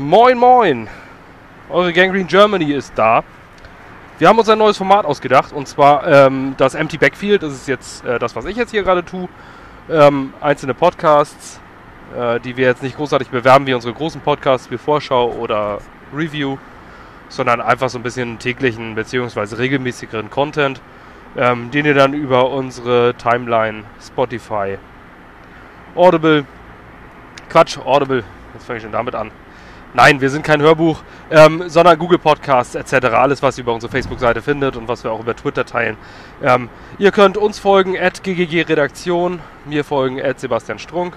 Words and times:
Moin 0.00 0.38
Moin! 0.38 0.88
Eure 1.68 1.92
Gangrene 1.92 2.24
Germany 2.24 2.72
ist 2.72 2.92
da. 2.94 3.24
Wir 4.20 4.28
haben 4.28 4.38
uns 4.38 4.48
ein 4.48 4.56
neues 4.56 4.76
Format 4.76 5.04
ausgedacht 5.04 5.52
und 5.52 5.66
zwar 5.66 6.06
ähm, 6.06 6.54
das 6.56 6.76
Empty 6.76 6.98
Backfield. 6.98 7.42
Das 7.42 7.52
ist 7.52 7.66
jetzt 7.66 8.04
äh, 8.04 8.20
das, 8.20 8.36
was 8.36 8.44
ich 8.44 8.56
jetzt 8.56 8.70
hier 8.70 8.84
gerade 8.84 9.04
tue. 9.04 9.28
Ähm, 9.90 10.32
einzelne 10.40 10.74
Podcasts, 10.74 11.60
äh, 12.16 12.38
die 12.38 12.56
wir 12.56 12.68
jetzt 12.68 12.84
nicht 12.84 12.96
großartig 12.96 13.30
bewerben 13.30 13.66
wie 13.66 13.74
unsere 13.74 13.92
großen 13.92 14.20
Podcasts 14.20 14.70
wie 14.70 14.78
Vorschau 14.78 15.32
oder 15.32 15.78
Review, 16.14 16.58
sondern 17.28 17.60
einfach 17.60 17.88
so 17.88 17.98
ein 17.98 18.04
bisschen 18.04 18.38
täglichen 18.38 18.94
bzw. 18.94 19.56
regelmäßigeren 19.56 20.30
Content, 20.30 20.80
ähm, 21.36 21.72
den 21.72 21.86
ihr 21.86 21.94
dann 21.94 22.14
über 22.14 22.50
unsere 22.50 23.14
Timeline, 23.14 23.82
Spotify, 24.00 24.78
Audible, 25.96 26.44
Quatsch, 27.50 27.78
Audible, 27.84 28.22
jetzt 28.54 28.64
fange 28.64 28.76
ich 28.76 28.84
schon 28.84 28.92
damit 28.92 29.16
an. 29.16 29.32
Nein, 29.94 30.20
wir 30.20 30.28
sind 30.28 30.42
kein 30.42 30.60
Hörbuch, 30.60 31.02
ähm, 31.30 31.64
sondern 31.68 31.98
Google 31.98 32.18
Podcasts 32.18 32.74
etc. 32.74 33.06
Alles, 33.06 33.42
was 33.42 33.56
ihr 33.56 33.62
über 33.62 33.72
unsere 33.72 33.90
Facebook-Seite 33.90 34.42
findet 34.42 34.76
und 34.76 34.86
was 34.86 35.02
wir 35.02 35.10
auch 35.10 35.20
über 35.20 35.34
Twitter 35.34 35.64
teilen. 35.64 35.96
Ähm, 36.42 36.68
ihr 36.98 37.10
könnt 37.10 37.38
uns 37.38 37.58
folgen, 37.58 37.98
at 37.98 38.22
GGG 38.22 38.62
Redaktion, 38.68 39.40
mir 39.64 39.84
folgen, 39.84 40.20
at 40.20 40.40
Sebastian 40.40 40.78
Strunk 40.78 41.16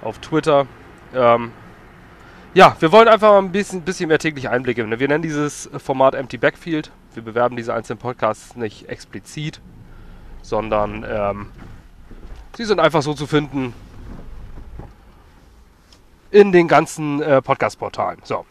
auf 0.00 0.18
Twitter. 0.18 0.66
Ähm, 1.12 1.50
ja, 2.54 2.76
wir 2.78 2.92
wollen 2.92 3.08
einfach 3.08 3.30
mal 3.32 3.38
ein 3.38 3.52
bisschen, 3.52 3.82
bisschen 3.82 4.08
mehr 4.08 4.18
tägliche 4.18 4.50
Einblicke. 4.50 4.88
Wir 4.88 5.08
nennen 5.08 5.22
dieses 5.22 5.68
Format 5.78 6.14
Empty 6.14 6.38
Backfield. 6.38 6.90
Wir 7.14 7.22
bewerben 7.24 7.56
diese 7.56 7.74
einzelnen 7.74 7.98
Podcasts 7.98 8.54
nicht 8.54 8.88
explizit, 8.88 9.60
sondern 10.42 11.04
ähm, 11.08 11.46
sie 12.56 12.64
sind 12.64 12.78
einfach 12.78 13.02
so 13.02 13.14
zu 13.14 13.26
finden, 13.26 13.74
in 16.30 16.52
den 16.52 16.68
ganzen 16.68 17.20
äh, 17.22 17.42
Podcast-Portalen. 17.42 18.18
So. 18.22 18.44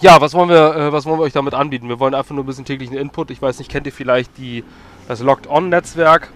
Ja, 0.00 0.20
was 0.20 0.34
wollen 0.34 0.48
wir, 0.48 0.74
äh, 0.74 0.92
was 0.92 1.06
wollen 1.06 1.18
wir 1.18 1.24
euch 1.24 1.32
damit 1.32 1.54
anbieten? 1.54 1.88
Wir 1.88 2.00
wollen 2.00 2.14
einfach 2.14 2.34
nur 2.34 2.44
ein 2.44 2.46
bisschen 2.46 2.64
täglichen 2.64 2.96
Input. 2.96 3.30
Ich 3.30 3.40
weiß 3.40 3.58
nicht, 3.58 3.70
kennt 3.70 3.86
ihr 3.86 3.92
vielleicht 3.92 4.36
die, 4.36 4.64
das 5.08 5.20
Locked 5.20 5.48
On-Netzwerk? 5.48 6.30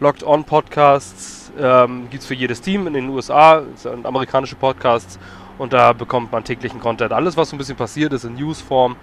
Locked 0.00 0.24
On 0.24 0.44
Podcasts 0.44 1.52
ähm, 1.58 2.08
gibt 2.10 2.22
es 2.22 2.26
für 2.26 2.34
jedes 2.34 2.60
Team 2.60 2.86
in 2.86 2.94
den 2.94 3.08
USA, 3.08 3.62
sind 3.76 4.06
amerikanische 4.06 4.56
Podcasts 4.56 5.20
und 5.56 5.72
da 5.72 5.92
bekommt 5.92 6.32
man 6.32 6.42
täglichen 6.42 6.80
Content. 6.80 7.12
Alles, 7.12 7.36
was 7.36 7.50
so 7.50 7.56
ein 7.56 7.58
bisschen 7.58 7.76
passiert 7.76 8.12
ist 8.12 8.24
in 8.24 8.34
Newsform. 8.34 8.96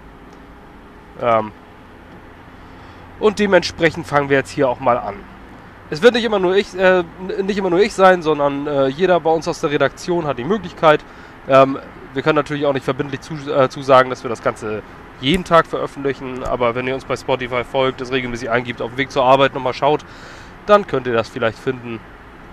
Ähm, 1.20 1.52
und 3.20 3.38
dementsprechend 3.38 4.06
fangen 4.06 4.28
wir 4.28 4.36
jetzt 4.36 4.50
hier 4.50 4.68
auch 4.68 4.80
mal 4.80 4.98
an 4.98 5.14
es 5.92 6.00
wird 6.00 6.14
nicht 6.14 6.24
immer 6.24 6.38
nur 6.38 6.56
ich, 6.56 6.74
äh, 6.74 7.04
nicht 7.42 7.58
immer 7.58 7.68
nur 7.68 7.80
ich 7.80 7.92
sein, 7.92 8.22
sondern 8.22 8.66
äh, 8.66 8.86
jeder 8.86 9.20
bei 9.20 9.28
uns 9.28 9.46
aus 9.46 9.60
der 9.60 9.70
Redaktion 9.70 10.26
hat 10.26 10.38
die 10.38 10.44
Möglichkeit. 10.44 11.04
Ähm, 11.46 11.78
wir 12.14 12.22
können 12.22 12.36
natürlich 12.36 12.64
auch 12.64 12.72
nicht 12.72 12.84
verbindlich 12.84 13.20
zu, 13.20 13.34
äh, 13.34 13.68
zusagen, 13.68 14.08
dass 14.08 14.22
wir 14.22 14.30
das 14.30 14.42
Ganze 14.42 14.82
jeden 15.20 15.44
Tag 15.44 15.66
veröffentlichen, 15.66 16.44
aber 16.44 16.74
wenn 16.74 16.86
ihr 16.86 16.94
uns 16.94 17.04
bei 17.04 17.14
Spotify 17.14 17.62
folgt, 17.62 18.00
es 18.00 18.10
regelmäßig 18.10 18.48
eingibt, 18.48 18.80
auf 18.80 18.92
dem 18.92 18.96
Weg 18.96 19.10
zur 19.10 19.24
Arbeit 19.24 19.52
nochmal 19.54 19.74
schaut, 19.74 20.02
dann 20.64 20.86
könnt 20.86 21.06
ihr 21.06 21.12
das 21.12 21.28
vielleicht 21.28 21.58
finden 21.58 22.00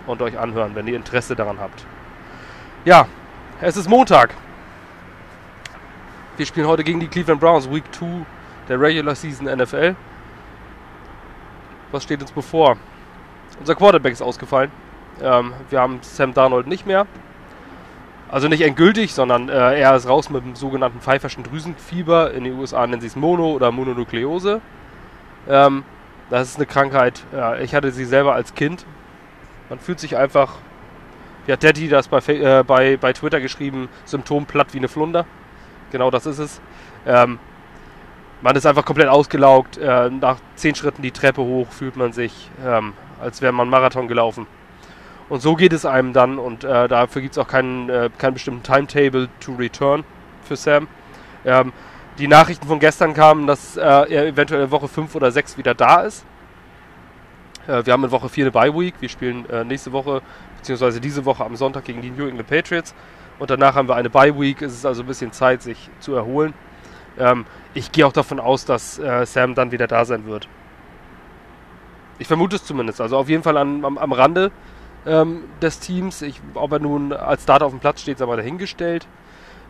und 0.05 0.21
euch 0.21 0.37
anhören, 0.37 0.75
wenn 0.75 0.85
ihr 0.87 0.97
Interesse 0.97 1.33
daran 1.33 1.61
habt. 1.61 1.85
Ja, 2.83 3.07
es 3.61 3.77
ist 3.77 3.89
Montag. 3.89 4.33
Wir 6.35 6.45
spielen 6.45 6.67
heute 6.67 6.83
gegen 6.83 6.99
die 6.99 7.07
Cleveland 7.07 7.39
Browns, 7.39 7.71
Week 7.71 7.85
2 7.93 8.05
der 8.67 8.81
Regular 8.81 9.15
Season 9.15 9.45
NFL. 9.45 9.95
Was 11.93 12.03
steht 12.03 12.21
uns 12.21 12.33
bevor? 12.33 12.75
Unser 13.59 13.75
Quarterback 13.75 14.13
ist 14.13 14.21
ausgefallen. 14.21 14.71
Ähm, 15.21 15.53
wir 15.69 15.79
haben 15.81 15.99
Sam 16.01 16.33
Darnold 16.33 16.67
nicht 16.67 16.85
mehr. 16.85 17.07
Also 18.29 18.47
nicht 18.47 18.61
endgültig, 18.61 19.13
sondern 19.13 19.49
äh, 19.49 19.79
er 19.79 19.95
ist 19.95 20.07
raus 20.07 20.29
mit 20.29 20.45
dem 20.45 20.55
sogenannten 20.55 20.99
pfeiferschen 21.01 21.43
Drüsenfieber. 21.43 22.31
In 22.33 22.43
den 22.43 22.57
USA 22.57 22.85
nennen 22.85 23.01
sie 23.01 23.07
es 23.07 23.15
Mono 23.15 23.51
oder 23.51 23.71
Mononukleose. 23.71 24.61
Ähm, 25.47 25.83
das 26.29 26.49
ist 26.49 26.57
eine 26.57 26.67
Krankheit. 26.67 27.23
Ja, 27.33 27.57
ich 27.57 27.73
hatte 27.73 27.91
sie 27.91 28.05
selber 28.05 28.35
als 28.35 28.53
Kind. 28.53 28.85
Man 29.69 29.79
fühlt 29.79 29.99
sich 29.99 30.15
einfach, 30.15 30.55
wie 31.45 31.53
hat 31.53 31.63
Daddy 31.63 31.89
das 31.89 32.07
bei, 32.07 32.19
äh, 32.19 32.63
bei, 32.65 32.97
bei 32.97 33.13
Twitter 33.13 33.41
geschrieben, 33.41 33.89
Symptom 34.05 34.45
platt 34.45 34.73
wie 34.73 34.77
eine 34.77 34.87
Flunder. 34.87 35.25
Genau 35.91 36.11
das 36.11 36.27
ist 36.27 36.37
es. 36.37 36.61
Ähm, 37.07 37.39
man 38.41 38.55
ist 38.55 38.65
einfach 38.65 38.85
komplett 38.85 39.09
ausgelaugt. 39.09 39.77
Äh, 39.77 40.11
nach 40.11 40.37
zehn 40.55 40.75
Schritten 40.75 41.01
die 41.01 41.11
Treppe 41.11 41.41
hoch 41.41 41.67
fühlt 41.71 41.97
man 41.97 42.13
sich, 42.13 42.49
ähm, 42.65 42.93
als 43.21 43.41
wäre 43.41 43.53
man 43.53 43.69
Marathon 43.69 44.07
gelaufen. 44.07 44.47
Und 45.29 45.41
so 45.41 45.55
geht 45.55 45.73
es 45.73 45.85
einem 45.85 46.13
dann 46.13 46.39
und 46.39 46.63
äh, 46.63 46.87
dafür 46.87 47.21
gibt 47.21 47.33
es 47.33 47.37
auch 47.37 47.47
keinen, 47.47 47.89
äh, 47.89 48.09
keinen 48.17 48.33
bestimmten 48.33 48.63
Timetable 48.63 49.29
to 49.39 49.53
return 49.53 50.03
für 50.43 50.55
Sam. 50.55 50.87
Ähm, 51.45 51.71
die 52.17 52.27
Nachrichten 52.27 52.67
von 52.67 52.79
gestern 52.79 53.13
kamen, 53.13 53.47
dass 53.47 53.77
äh, 53.77 53.81
er 53.81 54.25
eventuell 54.25 54.63
in 54.63 54.71
Woche 54.71 54.87
5 54.87 55.15
oder 55.15 55.31
6 55.31 55.57
wieder 55.57 55.75
da 55.75 56.01
ist. 56.01 56.25
Äh, 57.67 57.85
wir 57.85 57.93
haben 57.93 58.03
in 58.03 58.11
Woche 58.11 58.27
4 58.27 58.45
eine 58.45 58.51
Bye 58.51 58.73
Week. 58.73 58.95
Wir 58.99 59.09
spielen 59.09 59.47
äh, 59.49 59.63
nächste 59.63 59.91
Woche, 59.91 60.21
beziehungsweise 60.57 60.99
diese 60.99 61.25
Woche 61.25 61.45
am 61.45 61.55
Sonntag 61.55 61.85
gegen 61.85 62.01
die 62.01 62.09
New 62.09 62.27
England 62.27 62.49
Patriots. 62.49 62.95
Und 63.37 63.49
danach 63.49 63.75
haben 63.75 63.87
wir 63.87 63.95
eine 63.95 64.09
Bye 64.09 64.37
Week. 64.37 64.61
Es 64.61 64.73
ist 64.73 64.85
also 64.85 65.03
ein 65.03 65.07
bisschen 65.07 65.31
Zeit, 65.31 65.61
sich 65.61 65.89
zu 65.99 66.15
erholen. 66.15 66.53
Ähm, 67.17 67.45
ich 67.73 67.91
gehe 67.91 68.05
auch 68.05 68.13
davon 68.13 68.39
aus, 68.39 68.65
dass 68.65 68.99
äh, 68.99 69.25
Sam 69.25 69.55
dann 69.55 69.71
wieder 69.71 69.87
da 69.87 70.03
sein 70.05 70.25
wird. 70.25 70.49
Ich 72.19 72.27
vermute 72.27 72.57
es 72.57 72.65
zumindest. 72.65 73.01
Also 73.01 73.17
auf 73.17 73.29
jeden 73.29 73.43
Fall 73.43 73.57
an, 73.57 73.83
am, 73.83 73.97
am 73.97 74.11
Rande 74.13 74.51
ähm, 75.05 75.45
des 75.61 75.79
Teams. 75.79 76.21
Ich, 76.21 76.41
ob 76.53 76.73
er 76.73 76.79
nun 76.79 77.13
als 77.13 77.43
Starter 77.43 77.65
auf 77.65 77.71
dem 77.71 77.79
Platz 77.79 78.01
steht, 78.01 78.17
sei 78.17 78.25
mal 78.25 78.37
dahingestellt. 78.37 79.07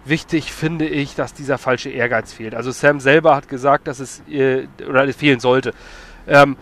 Wichtig 0.05 0.51
finde 0.51 0.87
ich, 0.87 1.15
dass 1.15 1.33
dieser 1.33 1.57
falsche 1.57 1.89
Ehrgeiz 1.89 2.33
fehlt. 2.33 2.55
Also 2.55 2.71
Sam 2.71 2.99
selber 2.99 3.35
hat 3.35 3.47
gesagt, 3.47 3.87
dass 3.87 3.99
es 3.99 4.23
äh, 4.29 4.67
oder 4.87 5.07
es 5.07 5.15
fehlen 5.15 5.39
sollte. 5.39 5.73
Ähm, 6.27 6.57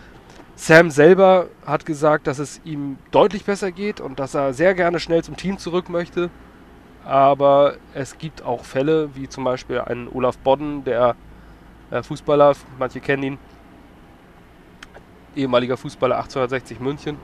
Sam 0.56 0.90
selber 0.90 1.46
hat 1.64 1.86
gesagt, 1.86 2.26
dass 2.26 2.40
es 2.40 2.60
ihm 2.64 2.98
deutlich 3.12 3.44
besser 3.44 3.70
geht 3.70 4.00
und 4.00 4.18
dass 4.18 4.34
er 4.34 4.52
sehr 4.52 4.74
gerne 4.74 4.98
schnell 4.98 5.22
zum 5.22 5.36
Team 5.36 5.56
zurück 5.56 5.88
möchte. 5.88 6.30
Aber 7.04 7.76
es 7.94 8.18
gibt 8.18 8.42
auch 8.42 8.64
Fälle, 8.64 9.10
wie 9.14 9.28
zum 9.28 9.44
Beispiel 9.44 9.80
einen 9.80 10.08
Olaf 10.08 10.36
Bodden, 10.38 10.84
der 10.84 11.14
äh, 11.90 12.02
Fußballer, 12.02 12.54
manche 12.78 13.00
kennen 13.00 13.22
ihn, 13.22 13.38
ehemaliger 15.38 15.76
Fußballer 15.76 16.16
1860 16.16 16.80
München, 16.80 17.16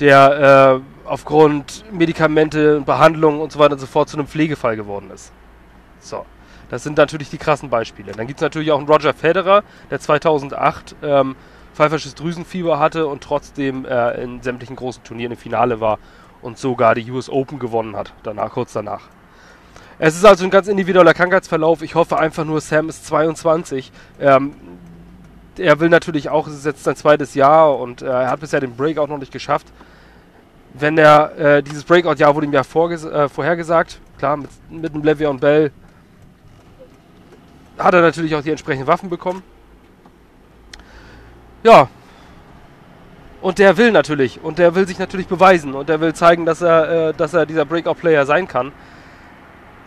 der 0.00 0.82
äh, 1.04 1.08
aufgrund 1.08 1.84
Medikamente, 1.92 2.80
Behandlung 2.80 3.40
und 3.40 3.52
so 3.52 3.58
weiter 3.58 3.74
und 3.74 3.78
so 3.78 3.86
fort 3.86 4.08
zu 4.08 4.16
einem 4.16 4.26
Pflegefall 4.26 4.76
geworden 4.76 5.10
ist. 5.12 5.32
So, 6.00 6.26
das 6.70 6.82
sind 6.82 6.98
natürlich 6.98 7.30
die 7.30 7.38
krassen 7.38 7.70
Beispiele. 7.70 8.12
Dann 8.12 8.26
gibt 8.26 8.40
es 8.40 8.42
natürlich 8.42 8.72
auch 8.72 8.78
einen 8.78 8.88
Roger 8.88 9.14
Federer, 9.14 9.62
der 9.90 10.00
2008 10.00 10.96
ähm, 11.02 11.36
pfeifersches 11.74 12.14
Drüsenfieber 12.14 12.78
hatte 12.78 13.06
und 13.06 13.22
trotzdem 13.22 13.84
äh, 13.84 14.22
in 14.22 14.42
sämtlichen 14.42 14.76
großen 14.76 15.02
Turnieren 15.04 15.32
im 15.32 15.38
Finale 15.38 15.80
war 15.80 15.98
und 16.42 16.58
sogar 16.58 16.94
die 16.94 17.10
US 17.10 17.28
Open 17.28 17.58
gewonnen 17.58 17.96
hat, 17.96 18.12
danach, 18.22 18.50
kurz 18.52 18.72
danach. 18.72 19.08
Es 19.98 20.16
ist 20.16 20.24
also 20.24 20.44
ein 20.44 20.50
ganz 20.50 20.66
individueller 20.66 21.14
Krankheitsverlauf. 21.14 21.82
Ich 21.82 21.94
hoffe 21.94 22.18
einfach 22.18 22.44
nur, 22.44 22.60
Sam 22.60 22.88
ist 22.88 23.06
22. 23.06 23.92
Ähm, 24.20 24.54
er 25.58 25.80
will 25.80 25.88
natürlich 25.88 26.28
auch, 26.28 26.46
es 26.46 26.54
ist 26.54 26.66
jetzt 26.66 26.84
sein 26.84 26.96
zweites 26.96 27.34
Jahr 27.34 27.78
und 27.78 28.02
äh, 28.02 28.06
er 28.06 28.30
hat 28.30 28.40
bisher 28.40 28.60
den 28.60 28.76
Breakout 28.76 29.06
noch 29.06 29.18
nicht 29.18 29.32
geschafft. 29.32 29.66
Wenn 30.72 30.98
er, 30.98 31.38
äh, 31.38 31.62
dieses 31.62 31.84
Breakout-Jahr 31.84 32.34
wurde 32.34 32.46
ihm 32.46 32.52
ja 32.52 32.62
äh, 32.62 33.28
vorhergesagt, 33.28 34.00
klar, 34.18 34.36
mit, 34.36 34.50
mit 34.70 34.94
dem 34.94 35.02
Le'Veon 35.02 35.38
Bell 35.38 35.70
hat 37.78 37.94
er 37.94 38.02
natürlich 38.02 38.34
auch 38.34 38.42
die 38.42 38.50
entsprechenden 38.50 38.86
Waffen 38.86 39.08
bekommen. 39.08 39.42
Ja. 41.62 41.88
Und 43.40 43.58
der 43.58 43.76
will 43.76 43.92
natürlich, 43.92 44.42
und 44.42 44.58
der 44.58 44.74
will 44.74 44.86
sich 44.86 44.98
natürlich 44.98 45.28
beweisen 45.28 45.74
und 45.74 45.88
der 45.88 46.00
will 46.00 46.14
zeigen, 46.14 46.46
dass 46.46 46.62
er, 46.62 47.08
äh, 47.08 47.14
dass 47.14 47.34
er 47.34 47.46
dieser 47.46 47.64
Breakout-Player 47.64 48.26
sein 48.26 48.48
kann. 48.48 48.72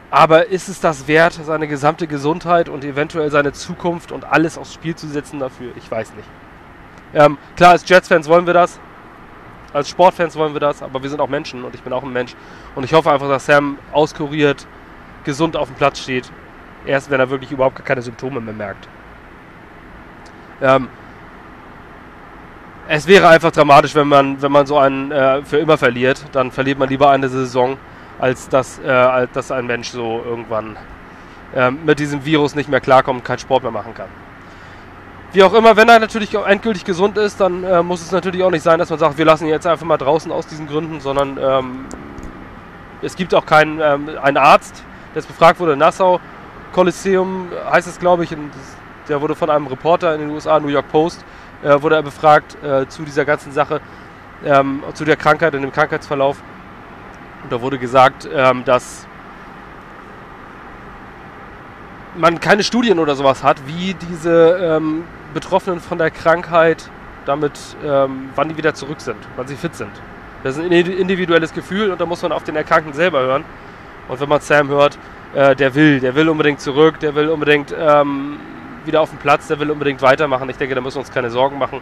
Aber 0.10 0.48
ist 0.48 0.70
es 0.70 0.80
das 0.80 1.08
wert, 1.08 1.34
seine 1.34 1.68
gesamte 1.68 2.08
Gesundheit 2.08 2.70
und 2.70 2.86
eventuell 2.86 3.30
seine 3.30 3.52
Zukunft 3.52 4.12
und 4.12 4.24
alles 4.24 4.58
aufs 4.58 4.74
Spiel 4.74 4.96
zu 4.96 5.08
setzen 5.08 5.40
dafür? 5.40 5.72
Ich 5.76 5.90
weiß 5.92 6.14
nicht. 6.14 6.28
Ähm, 7.14 7.38
klar, 7.56 7.72
als 7.72 7.88
Jets-Fans 7.88 8.28
wollen 8.28 8.46
wir 8.46 8.54
das. 8.54 8.80
Als 9.74 9.90
Sportfans 9.90 10.36
wollen 10.38 10.54
wir 10.54 10.62
das, 10.62 10.82
aber 10.82 11.04
wir 11.04 11.10
sind 11.10 11.20
auch 11.20 11.28
Menschen 11.28 11.64
und 11.64 11.76
ich 11.76 11.82
bin 11.82 11.92
auch 11.92 12.04
ein 12.04 12.14
Mensch. 12.14 12.36
Und 12.76 12.84
ich 12.86 12.94
hoffe 12.94 13.12
einfach, 13.12 13.28
dass 13.28 13.46
Sam 13.46 13.78
auskuriert, 13.92 14.66
gesund 15.26 15.58
auf 15.58 15.68
dem 15.68 15.76
Platz 15.76 16.00
steht. 16.00 16.32
Erst 16.86 17.10
wenn 17.10 17.20
er 17.20 17.30
wirklich 17.30 17.52
überhaupt 17.52 17.76
gar 17.76 17.86
keine 17.86 18.02
Symptome 18.02 18.40
mehr 18.40 18.54
merkt. 18.54 18.88
Ähm, 20.62 20.88
es 22.88 23.08
wäre 23.08 23.28
einfach 23.28 23.52
dramatisch, 23.52 23.94
wenn 23.94 24.08
man, 24.08 24.42
wenn 24.42 24.52
man 24.52 24.66
so 24.66 24.78
einen 24.78 25.12
äh, 25.12 25.44
für 25.44 25.58
immer 25.58 25.78
verliert. 25.78 26.24
Dann 26.32 26.52
verliert 26.52 26.80
man 26.80 26.88
lieber 26.88 27.10
eine 27.10 27.28
Saison 27.28 27.78
als 28.20 28.50
dass, 28.50 28.80
äh, 28.80 29.28
dass 29.34 29.52
ein 29.52 29.66
Mensch 29.68 29.90
so 29.90 30.22
irgendwann 30.26 30.78
äh, 31.56 31.72
mit 31.72 32.00
diesem 32.00 32.26
Virus 32.26 32.56
nicht 32.56 32.70
mehr 32.70 32.82
klarkommt 32.82 33.20
und 33.20 33.26
keinen 33.26 33.40
Sport 33.40 33.64
mehr 33.64 33.72
machen 33.72 33.94
kann. 33.94 34.10
Wie 35.34 35.44
auch 35.44 35.54
immer, 35.54 35.76
wenn 35.76 35.90
er 35.90 36.00
natürlich 36.00 36.34
endgültig 36.34 36.86
gesund 36.86 37.18
ist, 37.18 37.40
dann 37.40 37.64
äh, 37.64 37.84
muss 37.84 38.02
es 38.02 38.12
natürlich 38.12 38.44
auch 38.44 38.52
nicht 38.52 38.64
sein, 38.64 38.80
dass 38.80 38.90
man 38.90 38.98
sagt, 38.98 39.18
wir 39.18 39.26
lassen 39.26 39.46
ihn 39.46 39.52
jetzt 39.52 39.68
einfach 39.68 39.86
mal 39.86 39.98
draußen 39.98 40.32
aus 40.32 40.48
diesen 40.48 40.68
Gründen, 40.68 41.02
sondern 41.02 41.38
ähm, 41.40 41.86
es 43.02 43.16
gibt 43.16 43.36
auch 43.36 43.46
keinen 43.46 43.80
ähm, 43.82 44.10
einen 44.22 44.38
Arzt, 44.38 44.84
jetzt 45.14 45.28
befragt 45.28 45.60
wurde, 45.60 45.76
Nassau 45.76 46.20
Kolosseum 46.74 47.50
heißt 47.72 47.88
es, 47.88 48.00
glaube 48.00 48.24
ich, 48.24 48.36
der 49.10 49.22
wurde 49.22 49.36
von 49.36 49.50
einem 49.50 49.68
Reporter 49.68 50.14
in 50.14 50.22
den 50.22 50.30
USA, 50.30 50.60
New 50.60 50.68
York 50.68 50.90
Post, 50.90 51.24
äh, 51.64 51.82
wurde 51.82 51.96
er 51.96 52.04
befragt 52.04 52.56
äh, 52.64 52.88
zu 52.88 53.04
dieser 53.04 53.26
ganzen 53.26 53.52
Sache, 53.52 53.82
ähm, 54.46 54.84
zu 54.94 55.06
der 55.06 55.16
Krankheit 55.16 55.56
und 55.56 55.62
dem 55.62 55.72
Krankheitsverlauf. 55.72 56.42
Und 57.48 57.54
da 57.54 57.62
wurde 57.62 57.78
gesagt, 57.78 58.28
ähm, 58.30 58.66
dass 58.66 59.08
man 62.18 62.42
keine 62.42 62.62
Studien 62.62 63.00
oder 63.00 63.16
sowas 63.16 63.42
hat, 63.42 63.66
wie 63.66 63.94
diese 63.94 64.60
ähm, 64.62 65.06
Betroffenen 65.34 65.80
von 65.80 65.98
der 65.98 66.12
Krankheit 66.12 66.90
damit, 67.26 67.58
ähm, 67.86 68.32
wann 68.36 68.50
die 68.50 68.58
wieder 68.58 68.74
zurück 68.74 69.00
sind, 69.00 69.16
wann 69.38 69.48
sie 69.48 69.56
fit 69.56 69.76
sind. 69.76 69.92
Das 70.44 70.58
ist 70.58 70.62
ein 70.62 70.74
individuelles 70.74 71.54
Gefühl 71.54 71.90
und 71.90 72.02
da 72.02 72.06
muss 72.06 72.22
man 72.22 72.34
auf 72.34 72.44
den 72.44 72.58
Erkrankten 72.58 72.92
selber 72.92 73.22
hören. 73.22 73.46
Und 74.10 74.20
wenn 74.20 74.28
man 74.28 74.42
Sam 74.42 74.68
hört, 74.68 75.00
äh, 75.34 75.56
der 75.56 75.74
will, 75.74 76.02
der 76.02 76.16
will 76.16 76.28
unbedingt 76.28 76.60
zurück, 76.60 77.00
der 77.00 77.16
will 77.16 77.30
unbedingt 77.30 77.74
ähm, 77.80 78.40
wieder 78.84 79.00
auf 79.00 79.12
den 79.12 79.20
Platz, 79.20 79.48
der 79.48 79.58
will 79.62 79.72
unbedingt 79.72 80.02
weitermachen. 80.02 80.50
Ich 80.50 80.58
denke, 80.58 80.76
da 80.76 80.82
müssen 80.82 80.98
wir 80.98 81.00
uns 81.00 81.14
keine 81.14 81.30
Sorgen 81.30 81.58
machen. 81.58 81.80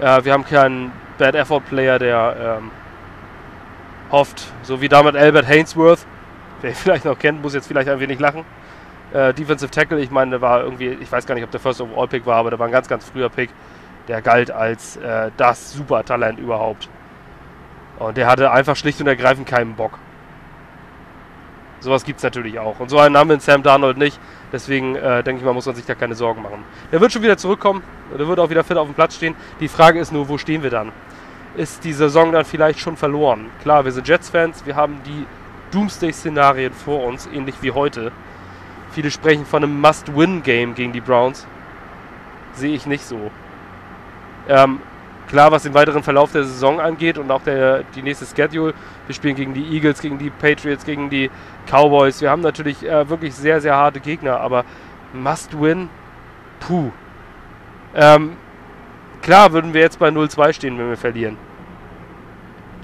Äh, 0.00 0.24
wir 0.24 0.32
haben 0.32 0.44
keinen 0.44 0.90
Bad 1.16 1.36
Effort 1.36 1.60
Player, 1.60 2.00
der 2.00 2.58
ähm, 2.58 2.72
hofft, 4.10 4.44
so 4.62 4.80
wie 4.80 4.88
damals 4.88 5.16
Albert 5.16 5.46
Hainsworth, 5.46 6.06
wer 6.60 6.70
ihn 6.70 6.76
vielleicht 6.76 7.04
noch 7.04 7.18
kennt, 7.18 7.42
muss 7.42 7.54
jetzt 7.54 7.66
vielleicht 7.66 7.88
ein 7.88 8.00
wenig 8.00 8.18
lachen. 8.18 8.44
Äh, 9.12 9.32
Defensive 9.34 9.70
Tackle, 9.70 10.00
ich 10.00 10.10
meine, 10.10 10.32
der 10.32 10.40
war 10.40 10.62
irgendwie, 10.62 10.88
ich 10.88 11.10
weiß 11.10 11.26
gar 11.26 11.34
nicht, 11.34 11.44
ob 11.44 11.50
der 11.50 11.60
First 11.60 11.80
Overall 11.80 12.08
Pick 12.08 12.26
war, 12.26 12.36
aber 12.36 12.50
der 12.50 12.58
war 12.58 12.66
ein 12.66 12.72
ganz, 12.72 12.88
ganz 12.88 13.08
früher 13.08 13.28
Pick. 13.28 13.50
Der 14.08 14.22
galt 14.22 14.50
als 14.50 14.96
äh, 14.96 15.30
das 15.36 15.72
Supertalent 15.72 16.38
überhaupt. 16.38 16.88
Und 17.98 18.16
der 18.16 18.26
hatte 18.26 18.50
einfach 18.50 18.76
schlicht 18.76 19.00
und 19.00 19.06
ergreifend 19.06 19.48
keinen 19.48 19.74
Bock. 19.74 19.98
Sowas 21.80 22.04
gibt 22.04 22.18
es 22.18 22.22
natürlich 22.22 22.58
auch. 22.58 22.80
Und 22.80 22.88
so 22.88 22.98
einen 22.98 23.14
wir 23.14 23.34
in 23.34 23.40
Sam 23.40 23.62
Darnold 23.62 23.96
nicht. 23.96 24.18
Deswegen 24.52 24.96
äh, 24.96 25.22
denke 25.22 25.40
ich 25.40 25.44
mal, 25.44 25.52
muss 25.52 25.66
man 25.66 25.74
sich 25.74 25.84
da 25.84 25.94
keine 25.94 26.14
Sorgen 26.14 26.42
machen. 26.42 26.64
Der 26.90 27.00
wird 27.00 27.12
schon 27.12 27.22
wieder 27.22 27.36
zurückkommen. 27.36 27.82
Der 28.16 28.26
wird 28.26 28.38
auch 28.38 28.50
wieder 28.50 28.64
fit 28.64 28.76
auf 28.76 28.86
dem 28.86 28.94
Platz 28.94 29.16
stehen. 29.16 29.34
Die 29.60 29.68
Frage 29.68 29.98
ist 29.98 30.12
nur, 30.12 30.28
wo 30.28 30.38
stehen 30.38 30.62
wir 30.62 30.70
dann? 30.70 30.92
Ist 31.56 31.84
die 31.84 31.94
Saison 31.94 32.32
dann 32.32 32.44
vielleicht 32.44 32.80
schon 32.80 32.98
verloren? 32.98 33.46
Klar, 33.62 33.86
wir 33.86 33.92
sind 33.92 34.06
Jets-Fans. 34.06 34.66
Wir 34.66 34.76
haben 34.76 35.00
die 35.06 35.26
Doomsday-Szenarien 35.70 36.74
vor 36.74 37.04
uns, 37.04 37.26
ähnlich 37.32 37.54
wie 37.62 37.70
heute. 37.70 38.12
Viele 38.92 39.10
sprechen 39.10 39.46
von 39.46 39.64
einem 39.64 39.80
Must-Win-Game 39.80 40.74
gegen 40.74 40.92
die 40.92 41.00
Browns. 41.00 41.46
Sehe 42.52 42.74
ich 42.74 42.84
nicht 42.84 43.04
so. 43.04 43.30
Ähm, 44.48 44.80
klar, 45.28 45.50
was 45.50 45.62
den 45.62 45.72
weiteren 45.72 46.02
Verlauf 46.02 46.30
der 46.30 46.44
Saison 46.44 46.78
angeht 46.78 47.16
und 47.16 47.30
auch 47.30 47.42
der, 47.42 47.84
die 47.94 48.02
nächste 48.02 48.26
Schedule. 48.26 48.74
Wir 49.06 49.14
spielen 49.14 49.34
gegen 49.34 49.54
die 49.54 49.74
Eagles, 49.74 50.02
gegen 50.02 50.18
die 50.18 50.30
Patriots, 50.30 50.84
gegen 50.84 51.08
die 51.08 51.30
Cowboys. 51.70 52.20
Wir 52.20 52.30
haben 52.30 52.42
natürlich 52.42 52.86
äh, 52.86 53.08
wirklich 53.08 53.34
sehr, 53.34 53.62
sehr 53.62 53.76
harte 53.76 54.00
Gegner, 54.00 54.40
aber 54.40 54.66
Must 55.14 55.58
Win, 55.58 55.88
puh. 56.60 56.90
Ähm, 57.94 58.36
klar 59.26 59.52
würden 59.52 59.74
wir 59.74 59.82
jetzt 59.82 59.98
bei 59.98 60.08
0-2 60.08 60.54
stehen, 60.54 60.78
wenn 60.78 60.88
wir 60.88 60.96
verlieren. 60.96 61.36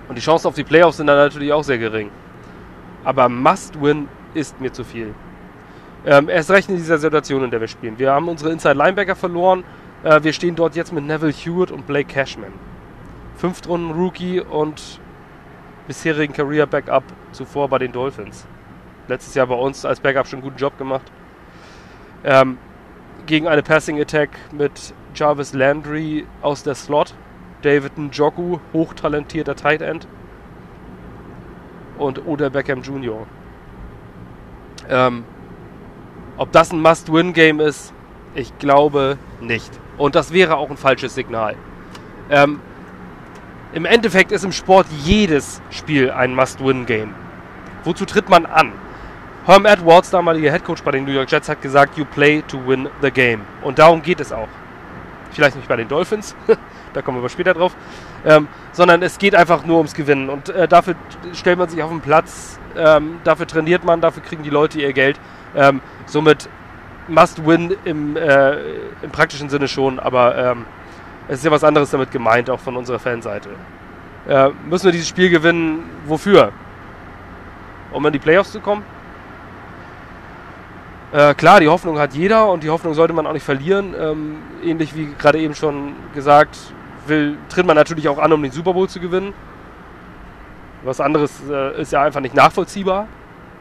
Und 0.08 0.18
die 0.18 0.22
Chancen 0.22 0.48
auf 0.48 0.54
die 0.54 0.64
Playoffs 0.64 0.98
sind 0.98 1.06
dann 1.06 1.16
natürlich 1.16 1.52
auch 1.52 1.64
sehr 1.64 1.78
gering. 1.78 2.10
Aber 3.04 3.30
Must 3.30 3.80
Win 3.80 4.08
ist 4.34 4.60
mir 4.60 4.72
zu 4.72 4.84
viel. 4.84 5.14
Ähm, 6.04 6.28
erst 6.28 6.50
recht 6.50 6.68
in 6.68 6.76
dieser 6.76 6.98
Situation, 6.98 7.44
in 7.44 7.50
der 7.50 7.60
wir 7.60 7.68
spielen. 7.68 7.98
Wir 7.98 8.12
haben 8.12 8.28
unsere 8.28 8.50
Inside 8.50 8.74
Linebacker 8.74 9.16
verloren 9.16 9.64
äh, 10.02 10.22
wir 10.22 10.32
stehen 10.32 10.56
dort 10.56 10.74
jetzt 10.74 10.92
mit 10.92 11.04
Neville 11.04 11.32
Hewitt 11.32 11.70
und 11.70 11.86
Blake 11.86 12.12
Cashman. 12.12 12.52
Fünftrunden-Rookie 13.36 14.40
und 14.40 15.00
bisherigen 15.86 16.32
Career-Backup 16.32 17.04
zuvor 17.32 17.68
bei 17.68 17.78
den 17.78 17.92
Dolphins. 17.92 18.46
Letztes 19.08 19.34
Jahr 19.34 19.46
bei 19.46 19.54
uns 19.54 19.84
als 19.84 20.00
Backup 20.00 20.26
schon 20.26 20.38
einen 20.38 20.48
guten 20.48 20.58
Job 20.58 20.76
gemacht. 20.78 21.10
Ähm, 22.24 22.58
gegen 23.26 23.48
eine 23.48 23.62
Passing-Attack 23.62 24.30
mit 24.52 24.94
Jarvis 25.14 25.52
Landry 25.52 26.26
aus 26.40 26.62
der 26.62 26.74
Slot, 26.74 27.14
David 27.62 27.98
Njoku, 27.98 28.58
hochtalentierter 28.72 29.54
Tight 29.54 29.82
End 29.82 30.06
und 31.98 32.26
Oder 32.26 32.50
Beckham 32.50 32.82
Jr. 32.82 33.26
Ähm, 34.88 35.24
ob 36.36 36.50
das 36.52 36.72
ein 36.72 36.80
Must-Win-Game 36.80 37.60
ist, 37.60 37.92
ich 38.34 38.56
glaube 38.58 39.18
nicht. 39.40 39.70
Und 39.98 40.14
das 40.14 40.32
wäre 40.32 40.56
auch 40.56 40.70
ein 40.70 40.76
falsches 40.76 41.14
Signal. 41.14 41.54
Ähm, 42.30 42.60
Im 43.72 43.84
Endeffekt 43.84 44.32
ist 44.32 44.44
im 44.44 44.52
Sport 44.52 44.86
jedes 45.04 45.62
Spiel 45.70 46.10
ein 46.10 46.34
Must-Win-Game. 46.34 47.14
Wozu 47.84 48.04
tritt 48.04 48.28
man 48.28 48.46
an? 48.46 48.72
Herm 49.44 49.66
Edwards, 49.66 50.10
damaliger 50.10 50.52
Headcoach 50.52 50.82
bei 50.84 50.92
den 50.92 51.04
New 51.04 51.10
York 51.10 51.30
Jets, 51.30 51.48
hat 51.48 51.60
gesagt, 51.62 51.98
you 51.98 52.04
play 52.04 52.42
to 52.42 52.58
win 52.64 52.88
the 53.00 53.10
game. 53.10 53.40
Und 53.62 53.78
darum 53.78 54.00
geht 54.00 54.20
es 54.20 54.32
auch. 54.32 54.48
Vielleicht 55.32 55.56
nicht 55.56 55.68
bei 55.68 55.76
den 55.76 55.88
Dolphins, 55.88 56.36
da 56.92 57.02
kommen 57.02 57.18
wir 57.18 57.22
aber 57.22 57.28
später 57.28 57.54
drauf, 57.54 57.74
ähm, 58.24 58.48
sondern 58.72 59.02
es 59.02 59.18
geht 59.18 59.34
einfach 59.34 59.64
nur 59.64 59.78
ums 59.78 59.94
Gewinnen. 59.94 60.28
Und 60.28 60.50
äh, 60.50 60.68
dafür 60.68 60.94
stellt 61.32 61.58
man 61.58 61.68
sich 61.68 61.82
auf 61.82 61.90
den 61.90 62.00
Platz, 62.00 62.58
ähm, 62.76 63.20
dafür 63.24 63.46
trainiert 63.46 63.84
man, 63.84 64.00
dafür 64.00 64.22
kriegen 64.22 64.42
die 64.42 64.50
Leute 64.50 64.80
ihr 64.80 64.92
Geld. 64.92 65.18
Ähm, 65.54 65.80
somit 66.06 66.48
Must-Win 67.08 67.76
im, 67.84 68.16
äh, 68.16 68.56
im 69.02 69.10
praktischen 69.10 69.48
Sinne 69.48 69.68
schon, 69.68 69.98
aber 69.98 70.36
ähm, 70.36 70.66
es 71.28 71.38
ist 71.38 71.44
ja 71.44 71.50
was 71.50 71.64
anderes 71.64 71.90
damit 71.90 72.10
gemeint, 72.10 72.50
auch 72.50 72.60
von 72.60 72.76
unserer 72.76 72.98
Fanseite. 72.98 73.50
Äh, 74.28 74.50
müssen 74.68 74.84
wir 74.84 74.92
dieses 74.92 75.08
Spiel 75.08 75.30
gewinnen? 75.30 75.90
Wofür? 76.06 76.52
Um 77.90 78.04
in 78.06 78.12
die 78.12 78.18
Playoffs 78.18 78.52
zu 78.52 78.60
kommen? 78.60 78.84
Äh, 81.12 81.34
klar, 81.34 81.60
die 81.60 81.68
Hoffnung 81.68 81.98
hat 81.98 82.14
jeder 82.14 82.50
und 82.50 82.62
die 82.64 82.70
Hoffnung 82.70 82.94
sollte 82.94 83.12
man 83.12 83.26
auch 83.26 83.34
nicht 83.34 83.44
verlieren. 83.44 83.94
Ähm, 83.98 84.36
ähnlich 84.64 84.96
wie 84.96 85.12
gerade 85.18 85.38
eben 85.38 85.54
schon 85.54 85.92
gesagt, 86.14 86.56
will, 87.06 87.36
tritt 87.50 87.66
man 87.66 87.76
natürlich 87.76 88.08
auch 88.08 88.18
an, 88.18 88.32
um 88.32 88.42
den 88.42 88.52
Super 88.52 88.72
Bowl 88.72 88.88
zu 88.88 88.98
gewinnen. 88.98 89.34
Was 90.84 91.00
anderes 91.00 91.30
äh, 91.50 91.80
ist 91.80 91.92
ja 91.92 92.02
einfach 92.02 92.20
nicht 92.20 92.34
nachvollziehbar 92.34 93.08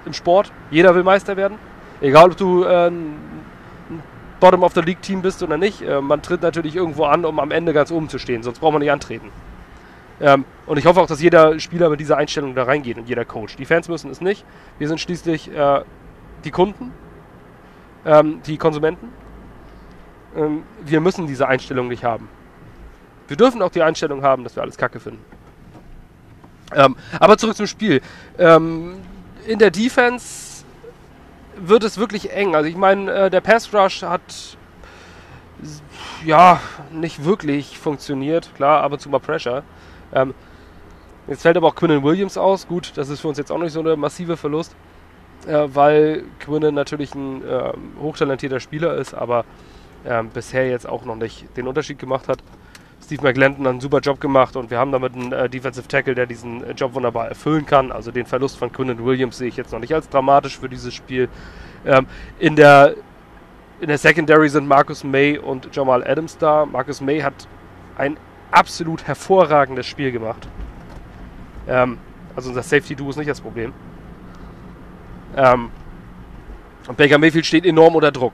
im 0.06 0.13
Sport. 0.13 0.51
Jeder 0.71 0.95
will 0.95 1.03
Meister 1.03 1.36
werden. 1.36 1.57
Egal, 2.00 2.31
ob 2.31 2.38
du 2.38 2.63
äh, 2.63 2.88
ein 2.88 3.15
Bottom 4.39 4.63
of 4.63 4.74
the 4.74 4.81
League 4.81 5.01
Team 5.01 5.21
bist 5.21 5.44
oder 5.44 5.57
nicht, 5.57 5.81
äh, 5.81 6.00
man 6.00 6.21
tritt 6.21 6.42
natürlich 6.42 6.75
irgendwo 6.75 7.04
an, 7.04 7.25
um 7.25 7.38
am 7.39 7.51
Ende 7.51 7.74
ganz 7.74 7.92
oben 7.92 8.07
zu 8.07 8.18
stehen, 8.18 8.44
sonst 8.44 8.59
braucht 8.59 8.74
man 8.74 8.81
nicht 8.81 8.92
antreten. 8.92 9.30
Ähm, 10.21 10.45
und 10.65 10.77
ich 10.77 10.86
hoffe 10.86 11.01
auch, 11.01 11.07
dass 11.07 11.21
jeder 11.21 11.59
Spieler 11.59 11.89
mit 11.89 12.00
dieser 12.00 12.18
Einstellung 12.18 12.56
da 12.56 12.63
reingeht 12.63 12.97
und 12.97 13.09
jeder 13.09 13.25
Coach. 13.25 13.57
Die 13.57 13.65
Fans 13.65 13.89
müssen 13.89 14.09
es 14.09 14.21
nicht. 14.21 14.45
Wir 14.80 14.88
sind 14.88 15.00
schließlich 15.00 15.51
äh, 15.54 15.81
die 16.44 16.51
Kunden, 16.51 16.92
ähm, 18.05 18.41
die 18.45 18.57
Konsumenten. 18.57 19.09
Ähm, 20.35 20.63
wir 20.83 21.01
müssen 21.01 21.27
diese 21.27 21.47
Einstellung 21.47 21.87
nicht 21.87 22.03
haben. 22.03 22.29
Wir 23.27 23.37
dürfen 23.37 23.61
auch 23.61 23.71
die 23.71 23.81
Einstellung 23.81 24.23
haben, 24.23 24.43
dass 24.43 24.55
wir 24.55 24.63
alles 24.63 24.77
Kacke 24.77 24.99
finden. 24.99 25.23
Ähm, 26.73 26.95
aber 27.19 27.37
zurück 27.37 27.55
zum 27.55 27.67
Spiel. 27.67 28.01
Ähm, 28.37 28.95
in 29.45 29.59
der 29.59 29.71
Defense 29.71 30.63
wird 31.55 31.83
es 31.83 31.97
wirklich 31.97 32.31
eng. 32.31 32.55
Also 32.55 32.69
ich 32.69 32.75
meine, 32.75 33.11
äh, 33.11 33.29
der 33.29 33.41
Pass 33.41 33.73
Rush 33.73 34.03
hat 34.03 34.57
ja 36.25 36.59
nicht 36.91 37.23
wirklich 37.23 37.77
funktioniert. 37.77 38.53
Klar, 38.55 38.83
ab 38.83 38.93
und 38.93 38.99
zu 38.99 39.09
mal 39.09 39.19
Pressure. 39.19 39.63
Ähm, 40.13 40.33
jetzt 41.27 41.41
fällt 41.41 41.57
aber 41.57 41.67
auch 41.67 41.75
Quinnen 41.75 42.03
Williams 42.03 42.37
aus. 42.37 42.67
Gut, 42.67 42.93
das 42.95 43.09
ist 43.09 43.21
für 43.21 43.27
uns 43.27 43.37
jetzt 43.37 43.51
auch 43.51 43.59
nicht 43.59 43.73
so 43.73 43.79
eine 43.79 43.95
massive 43.95 44.37
Verlust, 44.37 44.75
äh, 45.48 45.68
weil 45.74 46.24
Quinnen 46.40 46.76
natürlich 46.76 47.14
ein 47.16 47.44
äh, 47.44 47.74
hochtalentierter 48.00 48.60
Spieler 48.60 48.95
ist, 48.95 49.14
aber 49.14 49.45
ähm, 50.06 50.30
bisher 50.30 50.69
jetzt 50.69 50.88
auch 50.88 51.06
noch 51.06 51.16
nicht 51.16 51.45
den 51.57 51.68
Unterschied 51.68 52.00
gemacht 52.00 52.28
hat. 52.28 52.40
Steve 53.04 53.24
McGlanton 53.24 53.66
hat 53.66 53.71
einen 53.71 53.81
super 53.81 54.00
Job 54.00 54.21
gemacht 54.21 54.56
und 54.56 54.69
wir 54.69 54.78
haben 54.78 54.92
damit 54.92 55.16
einen 55.16 55.31
äh, 55.31 55.50
Defensive 55.50 55.88
Tackle, 55.88 56.16
der 56.16 56.26
diesen 56.26 56.64
äh, 56.64 56.71
Job 56.71 56.94
wunderbar 56.94 57.28
erfüllen 57.28 57.66
kann. 57.66 57.92
Also 57.92 58.12
den 58.12 58.26
Verlust 58.26 58.57
von 58.57 58.71
Quinnen 58.71 59.04
Williams 59.04 59.38
sehe 59.38 59.48
ich 59.48 59.57
jetzt 59.57 59.71
noch 59.71 59.80
nicht 59.80 59.94
als 59.94 60.07
dramatisch 60.10 60.57
für 60.60 60.69
dieses 60.69 60.94
Spiel. 60.94 61.28
Ähm, 61.86 62.06
in, 62.40 62.56
der, 62.56 62.95
in 63.80 63.88
der 63.88 63.98
Secondary 63.98 64.50
sind 64.50 64.68
Marcus 64.68 65.04
May 65.04 65.38
und 65.38 65.76
Jamal 65.76 66.04
Adams 66.07 66.38
da. 66.38 66.66
Marcus 66.66 67.02
May 67.02 67.21
hat 67.21 67.48
ein 67.98 68.18
absolut 68.52 69.06
hervorragendes 69.07 69.88
Spiel 69.88 70.12
gemacht. 70.12 70.48
Ähm, 71.68 71.98
also 72.36 72.50
unser 72.50 72.64
Safety-Duo 72.64 73.10
ist 73.10 73.18
nicht 73.18 73.30
das 73.30 73.42
Problem. 73.42 73.74
Ähm, 75.35 75.71
und 76.88 76.97
Baker 76.97 77.18
Mayfield 77.18 77.45
steht 77.45 77.66
enorm 77.66 77.95
unter 77.95 78.11
Druck. 78.11 78.33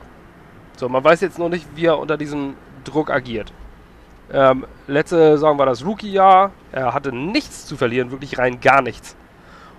So, 0.77 0.87
man 0.89 1.03
weiß 1.03 1.21
jetzt 1.21 1.39
noch 1.39 1.49
nicht, 1.49 1.65
wie 1.75 1.85
er 1.85 1.99
unter 1.99 2.17
diesem 2.17 2.55
Druck 2.83 3.09
agiert. 3.09 3.51
Ähm, 4.31 4.65
letzte 4.87 5.15
Saison 5.15 5.57
war 5.57 5.65
das 5.65 5.85
Rookie-Jahr. 5.85 6.51
Er 6.71 6.93
hatte 6.93 7.13
nichts 7.13 7.65
zu 7.65 7.77
verlieren, 7.77 8.11
wirklich 8.11 8.37
rein 8.37 8.59
gar 8.59 8.81
nichts. 8.81 9.15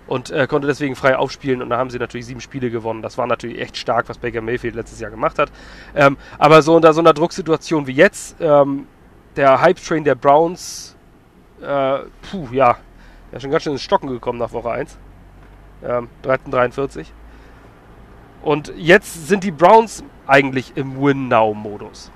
Und 0.07 0.31
äh, 0.31 0.47
konnte 0.47 0.67
deswegen 0.67 0.97
frei 0.97 1.17
aufspielen 1.17 1.61
und 1.61 1.69
da 1.69 1.77
haben 1.77 1.91
sie 1.91 1.99
natürlich 1.99 2.27
sieben 2.27 2.41
Spiele 2.41 2.71
gewonnen. 2.71 3.03
Das 3.03 3.19
war 3.19 3.27
natürlich 3.27 3.61
echt 3.61 3.77
stark, 3.77 4.09
was 4.09 4.17
Baker 4.17 4.41
Mayfield 4.41 4.75
letztes 4.75 5.01
Jahr 5.01 5.11
gemacht 5.11 5.39
hat. 5.39 5.53
Ähm, 5.95 6.17
aber 6.39 6.63
so 6.63 6.77
unter 6.77 6.95
so 6.95 7.01
einer 7.01 7.13
Drucksituation 7.13 7.87
wie 7.87 7.93
jetzt, 7.93 8.37
ähm, 8.41 8.87
der 9.37 9.61
Hype-Train 9.61 10.05
der 10.05 10.15
Browns, 10.15 10.97
äh, 11.61 11.99
puh, 12.31 12.49
ja, 12.53 12.79
er 13.31 13.37
ist 13.37 13.43
schon 13.43 13.51
ganz 13.51 13.65
schön 13.65 13.75
ins 13.75 13.83
Stocken 13.83 14.09
gekommen 14.09 14.39
nach 14.39 14.53
Woche 14.53 14.71
1. 14.71 14.99
Ähm, 15.83 16.09
1343. 16.23 17.13
Und 18.43 18.73
jetzt 18.77 19.29
sind 19.29 19.45
die 19.45 19.51
Browns 19.51 20.05
eigentlich 20.27 20.77
im 20.77 21.01
Win-Now-Modus. 21.01 22.11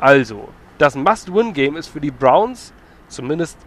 Also, 0.00 0.48
das 0.78 0.94
Must-Win-Game 0.94 1.76
ist 1.76 1.88
für 1.88 2.00
die 2.00 2.10
Browns, 2.10 2.72
zumindest 3.08 3.58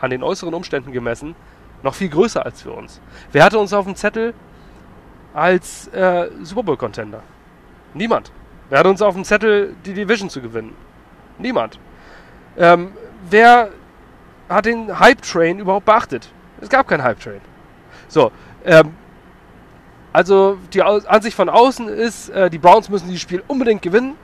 an 0.00 0.10
den 0.10 0.22
äußeren 0.22 0.54
Umständen 0.54 0.92
gemessen, 0.92 1.34
noch 1.82 1.94
viel 1.94 2.08
größer 2.08 2.44
als 2.44 2.62
für 2.62 2.72
uns. 2.72 3.00
Wer 3.32 3.44
hatte 3.44 3.58
uns 3.58 3.72
auf 3.72 3.84
dem 3.84 3.96
Zettel 3.96 4.34
als 5.34 5.88
äh, 5.88 6.30
Super 6.42 6.62
Bowl-Contender? 6.62 7.22
Niemand. 7.94 8.32
Wer 8.68 8.80
hat 8.80 8.86
uns 8.86 9.02
auf 9.02 9.14
dem 9.14 9.24
Zettel, 9.24 9.74
die 9.84 9.94
Division 9.94 10.30
zu 10.30 10.40
gewinnen? 10.40 10.74
Niemand. 11.38 11.78
Ähm, 12.56 12.92
wer 13.28 13.70
hat 14.48 14.66
den 14.66 14.98
Hype-Train 14.98 15.58
überhaupt 15.58 15.86
beachtet? 15.86 16.30
Es 16.60 16.68
gab 16.68 16.86
keinen 16.86 17.02
Hype-Train. 17.02 17.40
So, 18.10 18.32
ähm, 18.64 18.92
also 20.12 20.58
die 20.72 20.82
Ansicht 20.82 21.36
von 21.36 21.48
außen 21.48 21.88
ist, 21.88 22.28
äh, 22.30 22.50
die 22.50 22.58
Browns 22.58 22.88
müssen 22.88 23.06
dieses 23.06 23.22
Spiel 23.22 23.42
unbedingt 23.46 23.80
gewinnen. 23.80 24.14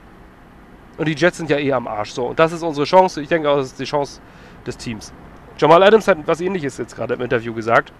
Und 0.97 1.07
die 1.07 1.13
Jets 1.13 1.37
sind 1.37 1.49
ja 1.49 1.57
eh 1.57 1.71
am 1.71 1.87
Arsch. 1.87 2.11
So, 2.11 2.27
und 2.27 2.39
das 2.39 2.51
ist 2.51 2.63
unsere 2.63 2.85
Chance. 2.85 3.21
Ich 3.21 3.29
denke 3.29 3.49
auch, 3.49 3.57
das 3.57 3.67
ist 3.67 3.79
die 3.79 3.85
Chance 3.85 4.19
des 4.65 4.77
Teams. 4.77 5.13
Jamal 5.57 5.81
Adams 5.83 6.07
hat 6.07 6.17
was 6.25 6.41
ähnliches 6.41 6.77
jetzt 6.77 6.95
gerade 6.95 7.13
im 7.13 7.21
Interview 7.21 7.53
gesagt. 7.53 7.93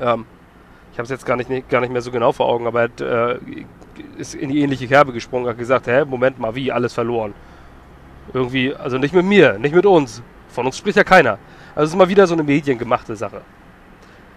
Ähm, 0.00 0.26
ich 0.92 0.98
habe 0.98 1.04
es 1.04 1.10
jetzt 1.10 1.24
gar 1.24 1.36
nicht, 1.36 1.68
gar 1.68 1.80
nicht 1.80 1.92
mehr 1.92 2.02
so 2.02 2.10
genau 2.10 2.32
vor 2.32 2.46
Augen, 2.46 2.66
aber 2.66 2.80
er 2.80 2.84
hat, 2.84 3.00
äh, 3.00 3.38
ist 4.18 4.34
in 4.34 4.48
die 4.48 4.60
ähnliche 4.60 4.88
Kerbe 4.88 5.12
gesprungen, 5.12 5.48
hat 5.48 5.58
gesagt, 5.58 5.86
hä, 5.86 6.04
Moment 6.04 6.38
mal, 6.38 6.54
wie, 6.56 6.72
alles 6.72 6.92
verloren. 6.92 7.34
Irgendwie, 8.32 8.74
also 8.74 8.98
nicht 8.98 9.14
mit 9.14 9.24
mir, 9.24 9.58
nicht 9.58 9.74
mit 9.74 9.86
uns. 9.86 10.22
Von 10.48 10.66
uns 10.66 10.76
spricht 10.76 10.96
ja 10.96 11.04
keiner. 11.04 11.38
Also 11.74 11.84
es 11.84 11.90
ist 11.90 11.96
mal 11.96 12.08
wieder 12.08 12.26
so 12.26 12.34
eine 12.34 12.42
mediengemachte 12.42 13.14
Sache. 13.14 13.42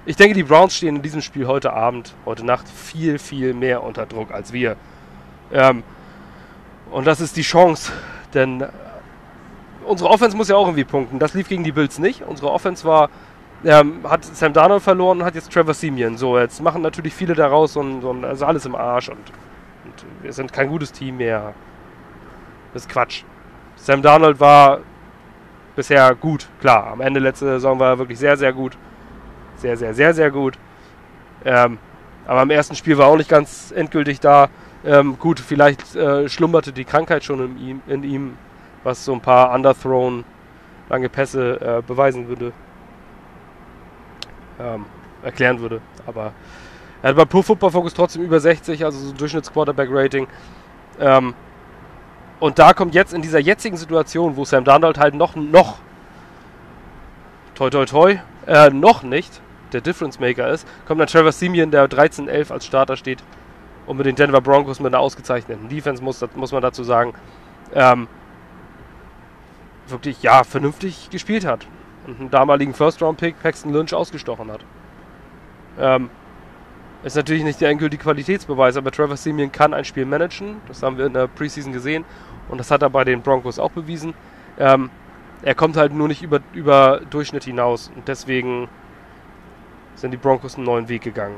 Ich 0.05 0.17
denke, 0.17 0.33
die 0.33 0.43
Browns 0.43 0.75
stehen 0.75 0.97
in 0.97 1.01
diesem 1.01 1.21
Spiel 1.21 1.47
heute 1.47 1.71
Abend, 1.71 2.13
heute 2.25 2.45
Nacht 2.45 2.67
viel, 2.67 3.19
viel 3.19 3.53
mehr 3.53 3.83
unter 3.83 4.05
Druck 4.05 4.31
als 4.31 4.51
wir. 4.51 4.75
Ähm, 5.53 5.81
und 6.91 7.07
das 7.07 7.21
ist 7.21 7.37
die 7.37 7.41
Chance, 7.41 7.93
denn 8.33 8.65
unsere 9.85 10.09
Offense 10.09 10.35
muss 10.35 10.49
ja 10.49 10.57
auch 10.57 10.65
irgendwie 10.67 10.83
punkten. 10.83 11.19
Das 11.19 11.33
lief 11.33 11.47
gegen 11.47 11.63
die 11.63 11.71
Bills 11.71 11.99
nicht. 11.99 12.21
Unsere 12.21 12.51
Offense 12.51 12.83
war, 12.83 13.09
ähm, 13.63 14.01
hat 14.03 14.25
Sam 14.25 14.51
Darnold 14.51 14.83
verloren 14.83 15.21
und 15.21 15.25
hat 15.25 15.35
jetzt 15.35 15.53
Trevor 15.53 15.73
Simeon. 15.73 16.17
So, 16.17 16.37
jetzt 16.37 16.61
machen 16.61 16.81
natürlich 16.81 17.13
viele 17.13 17.33
daraus 17.33 17.77
und, 17.77 18.01
so 18.01 18.11
also 18.11 18.45
alles 18.45 18.65
im 18.65 18.75
Arsch 18.75 19.07
und, 19.07 19.31
und 19.85 20.05
wir 20.21 20.33
sind 20.33 20.51
kein 20.51 20.67
gutes 20.67 20.91
Team 20.91 21.15
mehr. 21.15 21.53
Das 22.73 22.83
ist 22.83 22.89
Quatsch. 22.89 23.23
Sam 23.77 24.01
Darnold 24.01 24.41
war 24.41 24.79
bisher 25.77 26.13
gut, 26.13 26.49
klar. 26.59 26.87
Am 26.87 26.99
Ende 26.99 27.21
letzte 27.21 27.45
Saison 27.45 27.79
war 27.79 27.91
er 27.91 27.99
wirklich 27.99 28.19
sehr, 28.19 28.35
sehr 28.35 28.51
gut 28.51 28.77
sehr, 29.57 29.77
sehr, 29.77 29.93
sehr, 29.93 30.13
sehr 30.13 30.31
gut. 30.31 30.57
Ähm, 31.45 31.77
aber 32.25 32.43
im 32.43 32.49
ersten 32.49 32.75
Spiel 32.75 32.97
war 32.97 33.07
auch 33.07 33.17
nicht 33.17 33.29
ganz 33.29 33.73
endgültig 33.75 34.19
da. 34.19 34.49
Ähm, 34.85 35.17
gut, 35.19 35.39
vielleicht 35.39 35.95
äh, 35.95 36.27
schlummerte 36.29 36.73
die 36.73 36.85
Krankheit 36.85 37.23
schon 37.23 37.39
in 37.43 37.57
ihm, 37.57 37.81
in 37.87 38.03
ihm, 38.03 38.37
was 38.83 39.05
so 39.05 39.13
ein 39.13 39.21
paar 39.21 39.53
underthrown 39.53 40.25
lange 40.89 41.09
Pässe 41.09 41.59
äh, 41.61 41.81
beweisen 41.81 42.27
würde. 42.27 42.51
Ähm, 44.59 44.85
erklären 45.23 45.59
würde. 45.59 45.81
Aber 46.05 46.33
er 47.01 47.09
hat 47.09 47.15
bei 47.15 47.25
Pro 47.25 47.41
Football 47.41 47.71
Focus 47.71 47.93
trotzdem 47.93 48.23
über 48.23 48.39
60, 48.39 48.83
also 48.83 48.97
so 48.97 49.13
Durchschnitts-Quarterback-Rating. 49.13 50.27
Ähm, 50.99 51.33
und 52.39 52.59
da 52.59 52.73
kommt 52.73 52.93
jetzt 52.93 53.13
in 53.13 53.21
dieser 53.21 53.39
jetzigen 53.39 53.77
Situation, 53.77 54.35
wo 54.35 54.43
Sam 54.43 54.65
Darnold 54.65 54.97
halt 54.97 55.15
noch, 55.15 55.35
noch, 55.35 55.79
toi 57.55 57.69
toi 57.69 57.85
toi, 57.85 58.19
äh, 58.47 58.69
noch 58.69 59.03
nicht 59.03 59.41
der 59.73 59.81
Difference 59.81 60.19
Maker 60.19 60.49
ist, 60.49 60.67
kommt 60.85 60.99
dann 60.99 61.07
Trevor 61.07 61.31
Simeon, 61.31 61.71
der 61.71 61.89
13-11 61.89 62.51
als 62.51 62.65
Starter 62.65 62.97
steht 62.97 63.23
und 63.85 63.97
mit 63.97 64.05
den 64.05 64.15
Denver 64.15 64.41
Broncos 64.41 64.79
mit 64.79 64.93
einer 64.93 65.01
ausgezeichneten 65.01 65.69
Defense, 65.69 66.03
muss, 66.03 66.23
muss 66.35 66.51
man 66.51 66.61
dazu 66.61 66.83
sagen, 66.83 67.13
ähm, 67.73 68.07
wirklich, 69.87 70.21
ja, 70.23 70.43
vernünftig 70.43 71.09
gespielt 71.09 71.45
hat. 71.45 71.67
Und 72.07 72.19
einen 72.19 72.31
damaligen 72.31 72.73
First-Round-Pick 72.73 73.41
Paxton 73.41 73.71
Lynch 73.71 73.93
ausgestochen 73.93 74.51
hat. 74.51 74.65
Ähm, 75.79 76.09
ist 77.03 77.15
natürlich 77.15 77.43
nicht 77.43 77.59
der 77.59 77.69
endgültige 77.69 78.03
Qualitätsbeweis, 78.03 78.77
aber 78.77 78.91
Trevor 78.91 79.17
Simeon 79.17 79.51
kann 79.51 79.73
ein 79.73 79.85
Spiel 79.85 80.05
managen. 80.05 80.57
Das 80.67 80.83
haben 80.83 80.97
wir 80.97 81.05
in 81.05 81.13
der 81.13 81.27
Preseason 81.27 81.73
gesehen. 81.73 82.05
Und 82.49 82.57
das 82.57 82.71
hat 82.71 82.81
er 82.81 82.89
bei 82.89 83.03
den 83.03 83.21
Broncos 83.21 83.59
auch 83.59 83.71
bewiesen. 83.71 84.13
Ähm, 84.57 84.89
er 85.41 85.55
kommt 85.55 85.75
halt 85.75 85.93
nur 85.93 86.07
nicht 86.07 86.21
über, 86.21 86.39
über 86.53 87.01
Durchschnitt 87.09 87.43
hinaus. 87.43 87.91
Und 87.93 88.07
deswegen 88.07 88.69
sind 89.95 90.11
die 90.11 90.17
Broncos 90.17 90.55
einen 90.55 90.65
neuen 90.65 90.89
Weg 90.89 91.01
gegangen. 91.03 91.35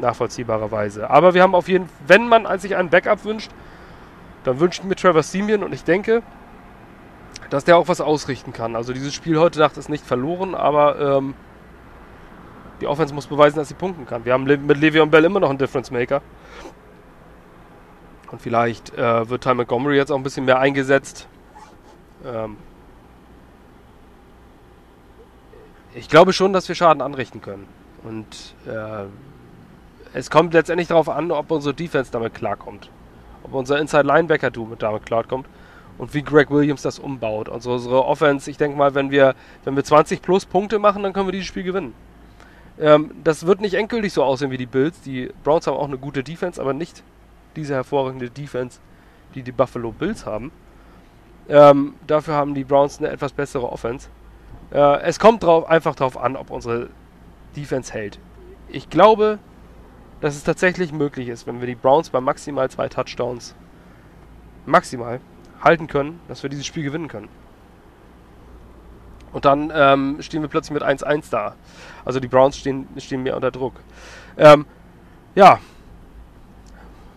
Nachvollziehbarerweise. 0.00 1.08
Aber 1.08 1.34
wir 1.34 1.42
haben 1.42 1.54
auf 1.54 1.68
jeden 1.68 1.86
Fall, 1.86 1.96
wenn 2.06 2.28
man 2.28 2.58
sich 2.58 2.76
einen 2.76 2.90
Backup 2.90 3.24
wünscht, 3.24 3.50
dann 4.44 4.60
wünscht 4.60 4.84
mir 4.84 4.96
Trevor 4.96 5.22
Simeon 5.22 5.62
und 5.62 5.72
ich 5.72 5.84
denke, 5.84 6.22
dass 7.50 7.64
der 7.64 7.76
auch 7.76 7.88
was 7.88 8.00
ausrichten 8.00 8.52
kann. 8.52 8.76
Also 8.76 8.92
dieses 8.92 9.14
Spiel 9.14 9.38
heute 9.38 9.58
Nacht 9.58 9.76
ist 9.76 9.88
nicht 9.88 10.04
verloren, 10.04 10.54
aber 10.54 11.18
ähm, 11.18 11.34
die 12.80 12.86
Offense 12.86 13.14
muss 13.14 13.26
beweisen, 13.26 13.56
dass 13.56 13.68
sie 13.68 13.74
punkten 13.74 14.06
kann. 14.06 14.24
Wir 14.24 14.32
haben 14.32 14.44
mit 14.44 14.78
Le'Veon 14.78 15.06
Bell 15.06 15.24
immer 15.24 15.40
noch 15.40 15.50
einen 15.50 15.58
Difference 15.58 15.90
Maker. 15.90 16.20
Und 18.30 18.42
vielleicht 18.42 18.92
äh, 18.98 19.28
wird 19.28 19.44
Ty 19.44 19.54
Montgomery 19.54 19.96
jetzt 19.96 20.10
auch 20.10 20.16
ein 20.16 20.22
bisschen 20.24 20.44
mehr 20.44 20.58
eingesetzt. 20.58 21.28
Ähm, 22.26 22.56
ich 25.94 26.08
glaube 26.08 26.32
schon, 26.32 26.52
dass 26.52 26.68
wir 26.68 26.74
Schaden 26.74 27.02
anrichten 27.02 27.40
können. 27.40 27.66
Und 28.02 28.54
äh, 28.66 29.04
es 30.12 30.30
kommt 30.30 30.52
letztendlich 30.52 30.88
darauf 30.88 31.08
an, 31.08 31.30
ob 31.30 31.50
unsere 31.50 31.74
Defense 31.74 32.12
damit 32.12 32.34
klarkommt. 32.34 32.90
Ob 33.42 33.54
unser 33.54 33.78
Inside 33.78 34.04
Linebacker 34.04 34.50
damit 34.50 35.06
klarkommt 35.06 35.46
und 35.98 36.14
wie 36.14 36.22
Greg 36.22 36.50
Williams 36.50 36.82
das 36.82 36.98
umbaut. 36.98 37.48
Also 37.48 37.72
unsere 37.72 38.04
Offense, 38.04 38.50
ich 38.50 38.56
denke 38.56 38.76
mal, 38.76 38.94
wenn 38.94 39.10
wir, 39.10 39.34
wenn 39.64 39.76
wir 39.76 39.84
20 39.84 40.22
plus 40.22 40.46
Punkte 40.46 40.78
machen, 40.78 41.02
dann 41.02 41.12
können 41.12 41.28
wir 41.28 41.32
dieses 41.32 41.46
Spiel 41.46 41.62
gewinnen. 41.62 41.94
Ähm, 42.80 43.12
das 43.22 43.46
wird 43.46 43.60
nicht 43.60 43.74
endgültig 43.74 44.12
so 44.12 44.24
aussehen 44.24 44.50
wie 44.50 44.56
die 44.56 44.66
Bills. 44.66 45.00
Die 45.02 45.30
Browns 45.44 45.66
haben 45.66 45.76
auch 45.76 45.86
eine 45.86 45.98
gute 45.98 46.24
Defense, 46.24 46.60
aber 46.60 46.72
nicht 46.72 47.02
diese 47.56 47.74
hervorragende 47.74 48.30
Defense, 48.30 48.80
die 49.34 49.42
die 49.42 49.52
Buffalo 49.52 49.92
Bills 49.92 50.26
haben. 50.26 50.50
Ähm, 51.48 51.94
dafür 52.06 52.34
haben 52.34 52.54
die 52.54 52.64
Browns 52.64 52.98
eine 52.98 53.08
etwas 53.08 53.32
bessere 53.32 53.70
Offense. 53.70 54.08
Äh, 54.72 55.00
es 55.02 55.18
kommt 55.18 55.42
drauf, 55.42 55.68
einfach 55.68 55.94
darauf 55.94 56.16
an, 56.16 56.36
ob 56.36 56.50
unsere 56.50 56.88
Defense 57.56 57.92
hält. 57.92 58.18
Ich 58.68 58.90
glaube, 58.90 59.38
dass 60.20 60.36
es 60.36 60.44
tatsächlich 60.44 60.92
möglich 60.92 61.28
ist, 61.28 61.46
wenn 61.46 61.60
wir 61.60 61.66
die 61.66 61.74
Browns 61.74 62.10
bei 62.10 62.20
maximal 62.20 62.70
zwei 62.70 62.88
Touchdowns 62.88 63.54
maximal 64.66 65.20
halten 65.62 65.86
können, 65.86 66.20
dass 66.28 66.42
wir 66.42 66.50
dieses 66.50 66.66
Spiel 66.66 66.82
gewinnen 66.82 67.08
können. 67.08 67.28
Und 69.32 69.44
dann 69.44 69.72
ähm, 69.74 70.18
stehen 70.20 70.42
wir 70.42 70.48
plötzlich 70.48 70.72
mit 70.72 70.84
1-1 70.84 71.30
da. 71.30 71.56
Also 72.04 72.20
die 72.20 72.28
Browns 72.28 72.56
stehen, 72.56 72.86
stehen 72.98 73.22
mehr 73.22 73.34
unter 73.34 73.50
Druck. 73.50 73.74
Ähm, 74.36 74.64
ja, 75.34 75.58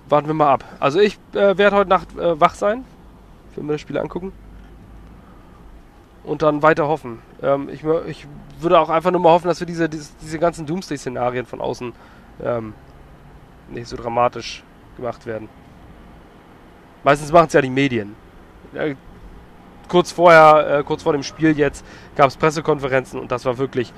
warten 0.09 0.27
wir 0.27 0.33
mal 0.33 0.51
ab. 0.51 0.63
Also 0.79 0.99
ich 0.99 1.19
äh, 1.33 1.57
werde 1.57 1.75
heute 1.75 1.89
Nacht 1.89 2.17
äh, 2.17 2.39
wach 2.39 2.55
sein. 2.55 2.85
Ich 3.51 3.57
will 3.57 3.63
mir 3.63 3.73
das 3.73 3.81
Spiel 3.81 3.97
angucken 3.97 4.33
und 6.23 6.41
dann 6.41 6.61
weiter 6.61 6.87
hoffen. 6.87 7.19
Ähm, 7.41 7.69
ich, 7.69 7.83
ich, 8.07 8.27
würde 8.59 8.79
auch 8.79 8.89
einfach 8.89 9.11
nur 9.11 9.21
mal 9.21 9.29
hoffen, 9.29 9.47
dass 9.47 9.59
wir 9.59 9.67
diese, 9.67 9.87
diese, 9.87 10.09
diese 10.21 10.39
ganzen 10.39 10.65
Doomsday-Szenarien 10.65 11.45
von 11.45 11.61
außen 11.61 11.93
ähm, 12.43 12.73
nicht 13.69 13.87
so 13.87 13.95
dramatisch 13.95 14.63
gemacht 14.95 15.25
werden. 15.25 15.47
Meistens 17.03 17.31
machen 17.31 17.47
es 17.47 17.53
ja 17.53 17.61
die 17.61 17.69
Medien. 17.69 18.15
Äh, 18.73 18.95
kurz 19.87 20.11
vorher, 20.11 20.79
äh, 20.79 20.83
kurz 20.83 21.03
vor 21.03 21.13
dem 21.13 21.23
Spiel 21.23 21.57
jetzt, 21.57 21.85
gab 22.15 22.27
es 22.27 22.37
Pressekonferenzen 22.37 23.19
und 23.19 23.31
das 23.31 23.45
war 23.45 23.57
wirklich 23.57 23.93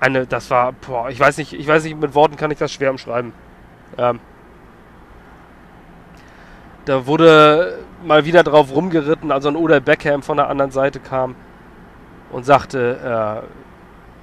eine, 0.00 0.26
das 0.26 0.50
war, 0.50 0.72
boah, 0.72 1.08
ich 1.08 1.18
weiß 1.18 1.38
nicht, 1.38 1.52
ich 1.52 1.66
weiß 1.66 1.84
nicht, 1.84 1.98
mit 1.98 2.14
Worten 2.14 2.36
kann 2.36 2.50
ich 2.50 2.58
das 2.58 2.72
schwer 2.72 2.90
umschreiben. 2.90 3.32
Ähm, 3.96 4.20
da 6.84 7.06
wurde 7.06 7.78
mal 8.04 8.24
wieder 8.24 8.42
drauf 8.42 8.74
rumgeritten, 8.74 9.32
also 9.32 9.48
ein 9.48 9.56
Oder 9.56 9.80
Beckham 9.80 10.22
von 10.22 10.36
der 10.36 10.48
anderen 10.48 10.70
Seite 10.70 11.00
kam 11.00 11.34
und 12.30 12.44
sagte, 12.44 13.42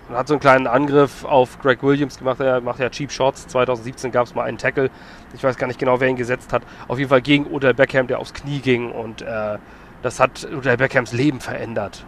äh, 0.10 0.13
hat 0.13 0.27
so 0.27 0.34
einen 0.34 0.41
kleinen 0.41 0.67
Angriff 0.67 1.24
auf 1.24 1.60
Greg 1.60 1.84
Williams 1.84 2.17
gemacht. 2.17 2.39
Er 2.39 2.62
macht 2.62 2.79
ja 2.79 2.89
Cheap 2.89 3.12
Shots. 3.12 3.48
2017 3.48 4.12
gab 4.12 4.27
es 4.27 4.36
mal 4.36 4.43
einen 4.43 4.58
Tackle. 4.58 4.89
Ich 5.34 5.43
weiß 5.43 5.58
gar 5.58 5.67
nicht 5.67 5.79
genau, 5.79 6.00
wer 6.00 6.10
ihn 6.10 6.15
gesetzt 6.15 6.53
hat. 6.53 6.63
Auf 6.88 6.98
jeden 6.98 7.10
Fall 7.10 7.22
gegen 7.22 7.48
Odell 7.48 7.74
Beckham, 7.74 8.08
der 8.08 8.20
aufs 8.20 8.34
Knie 8.34 8.60
ging. 8.60 8.91
Und 8.91 9.22
äh, 9.22 9.58
das 10.01 10.20
hat 10.20 10.48
Odell 10.53 10.77
Beckhams 10.77 11.13
Leben 11.13 11.39
verändert. 11.39 12.05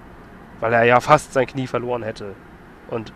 Weil 0.59 0.73
er 0.73 0.83
ja 0.83 0.99
fast 0.99 1.33
sein 1.33 1.47
Knie 1.47 1.67
verloren 1.67 2.03
hätte. 2.03 2.35
Und 2.89 3.13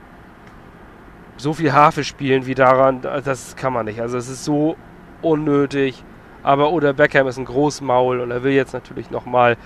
so 1.38 1.54
viel 1.54 1.74
Harfe 1.74 2.04
spielen 2.04 2.46
wie 2.46 2.56
daran, 2.56 3.02
das 3.02 3.56
kann 3.56 3.74
man 3.74 3.86
nicht. 3.86 4.02
Also 4.02 4.18
es 4.18 4.28
ist 4.28 4.44
so 4.44 4.76
unnötig. 5.22 6.04
Aber 6.44 6.72
oder 6.72 6.94
Beckham 6.94 7.28
ist 7.28 7.38
ein 7.38 7.46
Großmaul 7.46 8.20
und 8.22 8.32
er 8.32 8.44
will 8.44 8.54
jetzt 8.54 8.74
natürlich 8.74 9.12
nochmal 9.12 9.58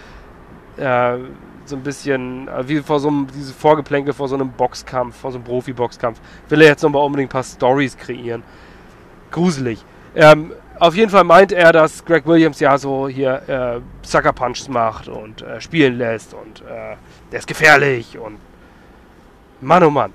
äh, 0.77 1.17
so 1.71 1.75
ein 1.75 1.83
bisschen, 1.83 2.47
äh, 2.47 2.67
wie 2.67 2.79
vor 2.81 2.99
so 2.99 3.07
einem, 3.07 3.27
diese 3.33 3.53
Vorgeplänke 3.53 4.13
vor 4.13 4.27
so 4.27 4.35
einem 4.35 4.51
Boxkampf, 4.51 5.15
vor 5.17 5.31
so 5.31 5.39
einem 5.39 5.45
Profi-Boxkampf, 5.45 6.19
will 6.49 6.61
er 6.61 6.67
jetzt 6.67 6.83
nochmal 6.83 7.03
unbedingt 7.03 7.29
ein 7.29 7.33
paar 7.33 7.43
Stories 7.43 7.97
kreieren. 7.97 8.43
gruselig. 9.31 9.83
Ähm, 10.13 10.51
auf 10.77 10.95
jeden 10.95 11.09
Fall 11.09 11.23
meint 11.23 11.51
er, 11.51 11.71
dass 11.71 12.03
Greg 12.03 12.25
Williams 12.25 12.59
ja 12.59 12.77
so 12.77 13.07
hier 13.07 13.41
äh, 13.47 14.05
Sucker 14.05 14.33
Punches 14.33 14.67
macht 14.67 15.07
und 15.07 15.41
äh, 15.41 15.61
spielen 15.61 15.97
lässt 15.97 16.33
und 16.33 16.61
äh, 16.61 16.95
der 17.31 17.39
ist 17.39 17.47
gefährlich 17.47 18.17
und 18.17 18.37
Mann 19.61 19.83
oh 19.83 19.89
Mann. 19.89 20.11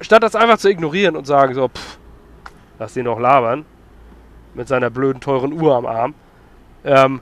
Statt 0.00 0.22
das 0.22 0.34
einfach 0.36 0.58
zu 0.58 0.70
ignorieren 0.70 1.16
und 1.16 1.26
sagen 1.26 1.54
so, 1.54 1.68
pff, 1.68 1.98
lass 2.78 2.94
den 2.94 3.04
noch 3.04 3.18
labern, 3.18 3.64
mit 4.54 4.68
seiner 4.68 4.90
blöden, 4.90 5.20
teuren 5.20 5.52
Uhr 5.52 5.74
am 5.74 5.86
Arm, 5.86 6.14
ähm, 6.84 7.20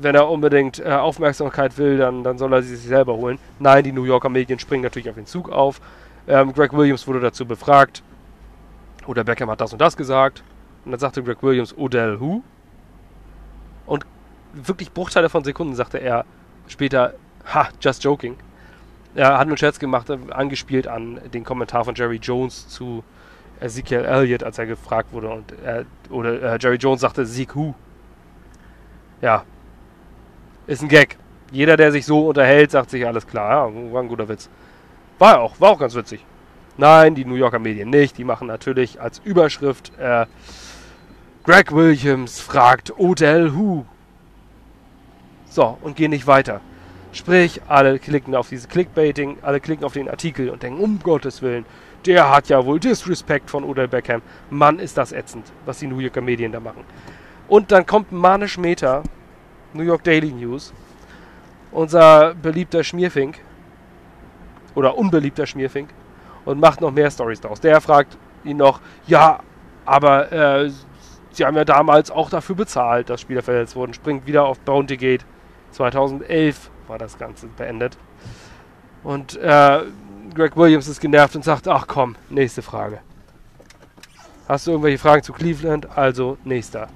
wenn 0.00 0.14
er 0.14 0.28
unbedingt 0.28 0.78
äh, 0.78 0.90
Aufmerksamkeit 0.90 1.78
will, 1.78 1.98
dann, 1.98 2.22
dann 2.22 2.38
soll 2.38 2.52
er 2.52 2.62
sie 2.62 2.76
sich 2.76 2.86
selber 2.86 3.14
holen. 3.14 3.38
Nein, 3.58 3.84
die 3.84 3.92
New 3.92 4.04
Yorker 4.04 4.28
Medien 4.28 4.58
springen 4.58 4.82
natürlich 4.82 5.08
auf 5.08 5.14
den 5.14 5.26
Zug 5.26 5.50
auf. 5.50 5.80
Ähm, 6.28 6.52
Greg 6.52 6.72
Williams 6.72 7.06
wurde 7.06 7.20
dazu 7.20 7.46
befragt. 7.46 8.02
Oder 9.06 9.24
Beckham 9.24 9.50
hat 9.50 9.60
das 9.60 9.72
und 9.72 9.80
das 9.80 9.96
gesagt. 9.96 10.42
Und 10.84 10.90
dann 10.90 11.00
sagte 11.00 11.22
Greg 11.22 11.42
Williams, 11.42 11.76
Odell 11.76 12.20
who? 12.20 12.42
Und 13.86 14.04
wirklich 14.52 14.92
Bruchteile 14.92 15.28
von 15.28 15.44
Sekunden 15.44 15.74
sagte 15.74 15.98
er 15.98 16.24
später, 16.66 17.14
ha, 17.52 17.68
just 17.80 18.04
joking. 18.04 18.36
Er 19.14 19.38
hat 19.38 19.46
einen 19.46 19.56
Scherz 19.56 19.78
gemacht, 19.78 20.10
angespielt 20.10 20.88
an 20.88 21.20
den 21.32 21.44
Kommentar 21.44 21.84
von 21.84 21.94
Jerry 21.94 22.16
Jones 22.16 22.68
zu 22.68 23.02
Ezekiel 23.60 24.04
Elliott, 24.04 24.42
als 24.42 24.58
er 24.58 24.66
gefragt 24.66 25.12
wurde. 25.12 25.30
Und 25.30 25.54
er, 25.64 25.86
oder 26.10 26.42
äh, 26.42 26.58
Jerry 26.60 26.76
Jones 26.76 27.00
sagte, 27.00 27.24
Sieg 27.24 27.56
who? 27.56 27.74
Ja, 29.22 29.44
ist 30.66 30.82
ein 30.82 30.88
Gag. 30.88 31.16
Jeder, 31.52 31.76
der 31.76 31.92
sich 31.92 32.04
so 32.04 32.28
unterhält, 32.28 32.70
sagt 32.70 32.90
sich, 32.90 33.06
alles 33.06 33.26
klar, 33.26 33.70
ja, 33.70 33.92
war 33.92 34.02
ein 34.02 34.08
guter 34.08 34.28
Witz. 34.28 34.48
War 35.18 35.40
auch, 35.40 35.60
war 35.60 35.70
auch 35.70 35.78
ganz 35.78 35.94
witzig. 35.94 36.24
Nein, 36.76 37.14
die 37.14 37.24
New 37.24 37.36
Yorker 37.36 37.58
Medien 37.58 37.88
nicht. 37.88 38.18
Die 38.18 38.24
machen 38.24 38.48
natürlich 38.48 39.00
als 39.00 39.20
Überschrift 39.24 39.92
äh, 39.98 40.26
Greg 41.46 41.72
Williams 41.72 42.40
fragt 42.40 42.98
Odell 42.98 43.54
Who. 43.54 43.86
So, 45.48 45.78
und 45.80 45.94
gehen 45.94 46.10
nicht 46.10 46.26
weiter. 46.26 46.60
Sprich, 47.12 47.62
alle 47.68 48.00
klicken 48.00 48.34
auf 48.34 48.48
diese 48.48 48.66
Clickbaiting, 48.66 49.38
alle 49.42 49.60
klicken 49.60 49.84
auf 49.84 49.92
den 49.92 50.10
Artikel 50.10 50.50
und 50.50 50.64
denken, 50.64 50.80
um 50.80 50.98
Gottes 50.98 51.42
Willen, 51.42 51.64
der 52.04 52.30
hat 52.30 52.48
ja 52.48 52.66
wohl 52.66 52.80
Disrespect 52.80 53.48
von 53.48 53.62
Odell 53.62 53.86
Beckham. 53.86 54.22
Mann, 54.50 54.80
ist 54.80 54.98
das 54.98 55.12
ätzend, 55.12 55.50
was 55.64 55.78
die 55.78 55.86
New 55.86 56.00
Yorker 56.00 56.20
Medien 56.20 56.50
da 56.50 56.58
machen. 56.58 56.84
Und 57.46 57.70
dann 57.70 57.86
kommt 57.86 58.10
Manisch 58.10 58.58
Meter, 58.58 59.04
New 59.72 59.82
York 59.82 60.04
Daily 60.04 60.32
News, 60.32 60.72
unser 61.72 62.34
beliebter 62.34 62.84
Schmierfink, 62.84 63.38
oder 64.74 64.96
unbeliebter 64.96 65.46
Schmierfink, 65.46 65.90
und 66.44 66.60
macht 66.60 66.80
noch 66.80 66.92
mehr 66.92 67.10
Stories 67.10 67.40
daraus. 67.40 67.60
Der 67.60 67.80
fragt 67.80 68.16
ihn 68.44 68.58
noch, 68.58 68.80
ja, 69.06 69.40
aber 69.84 70.32
äh, 70.32 70.70
Sie 71.36 71.44
haben 71.44 71.54
ja 71.54 71.66
damals 71.66 72.10
auch 72.10 72.30
dafür 72.30 72.56
bezahlt, 72.56 73.10
dass 73.10 73.20
Spieler 73.20 73.42
verletzt 73.42 73.76
wurden. 73.76 73.92
Springt 73.92 74.26
wieder 74.26 74.46
auf 74.46 74.58
Bounty 74.60 74.96
Gate. 74.96 75.26
2011 75.72 76.70
war 76.88 76.96
das 76.96 77.18
Ganze 77.18 77.46
beendet. 77.48 77.98
Und 79.04 79.36
äh, 79.36 79.80
Greg 80.34 80.56
Williams 80.56 80.88
ist 80.88 80.98
genervt 80.98 81.36
und 81.36 81.44
sagt, 81.44 81.68
ach 81.68 81.86
komm, 81.86 82.16
nächste 82.30 82.62
Frage. 82.62 83.00
Hast 84.48 84.66
du 84.66 84.70
irgendwelche 84.70 84.96
Fragen 84.96 85.22
zu 85.22 85.34
Cleveland? 85.34 85.86
Also 85.94 86.38
nächster. 86.44 86.88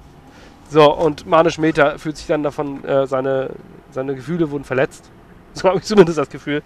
So, 0.71 0.93
und 0.93 1.27
Manisch 1.27 1.57
Meta 1.57 1.97
fühlt 1.97 2.15
sich 2.15 2.27
dann 2.27 2.43
davon, 2.43 2.85
äh, 2.85 3.05
seine, 3.05 3.49
seine 3.91 4.15
Gefühle 4.15 4.49
wurden 4.51 4.63
verletzt. 4.63 5.11
So 5.53 5.67
habe 5.67 5.79
ich 5.79 5.83
zumindest 5.83 6.17
das 6.17 6.29
Gefühl. 6.29 6.63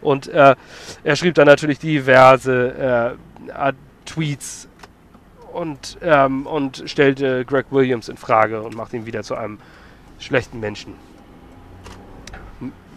Und 0.00 0.26
äh, 0.28 0.56
er 1.04 1.16
schrieb 1.16 1.34
dann 1.34 1.46
natürlich 1.46 1.78
diverse 1.78 3.18
äh, 3.52 3.72
Tweets 4.06 4.68
und, 5.52 5.98
ähm, 6.00 6.46
und 6.46 6.82
stellte 6.86 7.44
Greg 7.44 7.66
Williams 7.68 8.08
in 8.08 8.16
Frage 8.16 8.62
und 8.62 8.74
macht 8.74 8.94
ihn 8.94 9.04
wieder 9.04 9.22
zu 9.22 9.34
einem 9.34 9.58
schlechten 10.18 10.60
Menschen. 10.60 10.94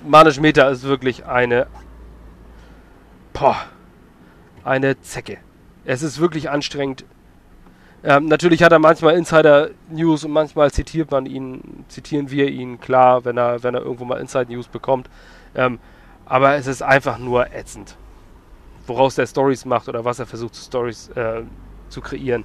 Manisch 0.07 0.39
Meta 0.39 0.69
ist 0.69 0.83
wirklich 0.83 1.25
eine 1.25 1.67
boah, 3.33 3.57
eine 4.63 4.99
Zecke. 5.01 5.37
Es 5.83 6.01
ist 6.01 6.19
wirklich 6.19 6.49
anstrengend. 6.49 7.05
Ähm, 8.07 8.27
natürlich 8.27 8.61
hat 8.61 8.71
er 8.71 8.77
manchmal 8.77 9.15
Insider-News 9.15 10.25
und 10.25 10.31
manchmal 10.31 10.69
zitiert 10.69 11.09
man 11.09 11.25
ihn, 11.25 11.85
zitieren 11.87 12.29
wir 12.29 12.49
ihn, 12.49 12.79
klar, 12.79 13.25
wenn 13.25 13.35
er, 13.35 13.63
wenn 13.63 13.73
er 13.73 13.81
irgendwo 13.81 14.05
mal 14.05 14.19
Inside-News 14.19 14.67
bekommt. 14.67 15.09
Ähm, 15.55 15.79
aber 16.27 16.53
es 16.55 16.67
ist 16.67 16.83
einfach 16.83 17.17
nur 17.17 17.51
ätzend. 17.51 17.97
Woraus 18.85 19.15
der 19.15 19.25
Stories 19.25 19.65
macht 19.65 19.89
oder 19.89 20.05
was 20.05 20.19
er 20.19 20.27
versucht, 20.27 20.55
Stories 20.55 21.09
äh, 21.15 21.41
zu 21.89 21.99
kreieren. 21.99 22.43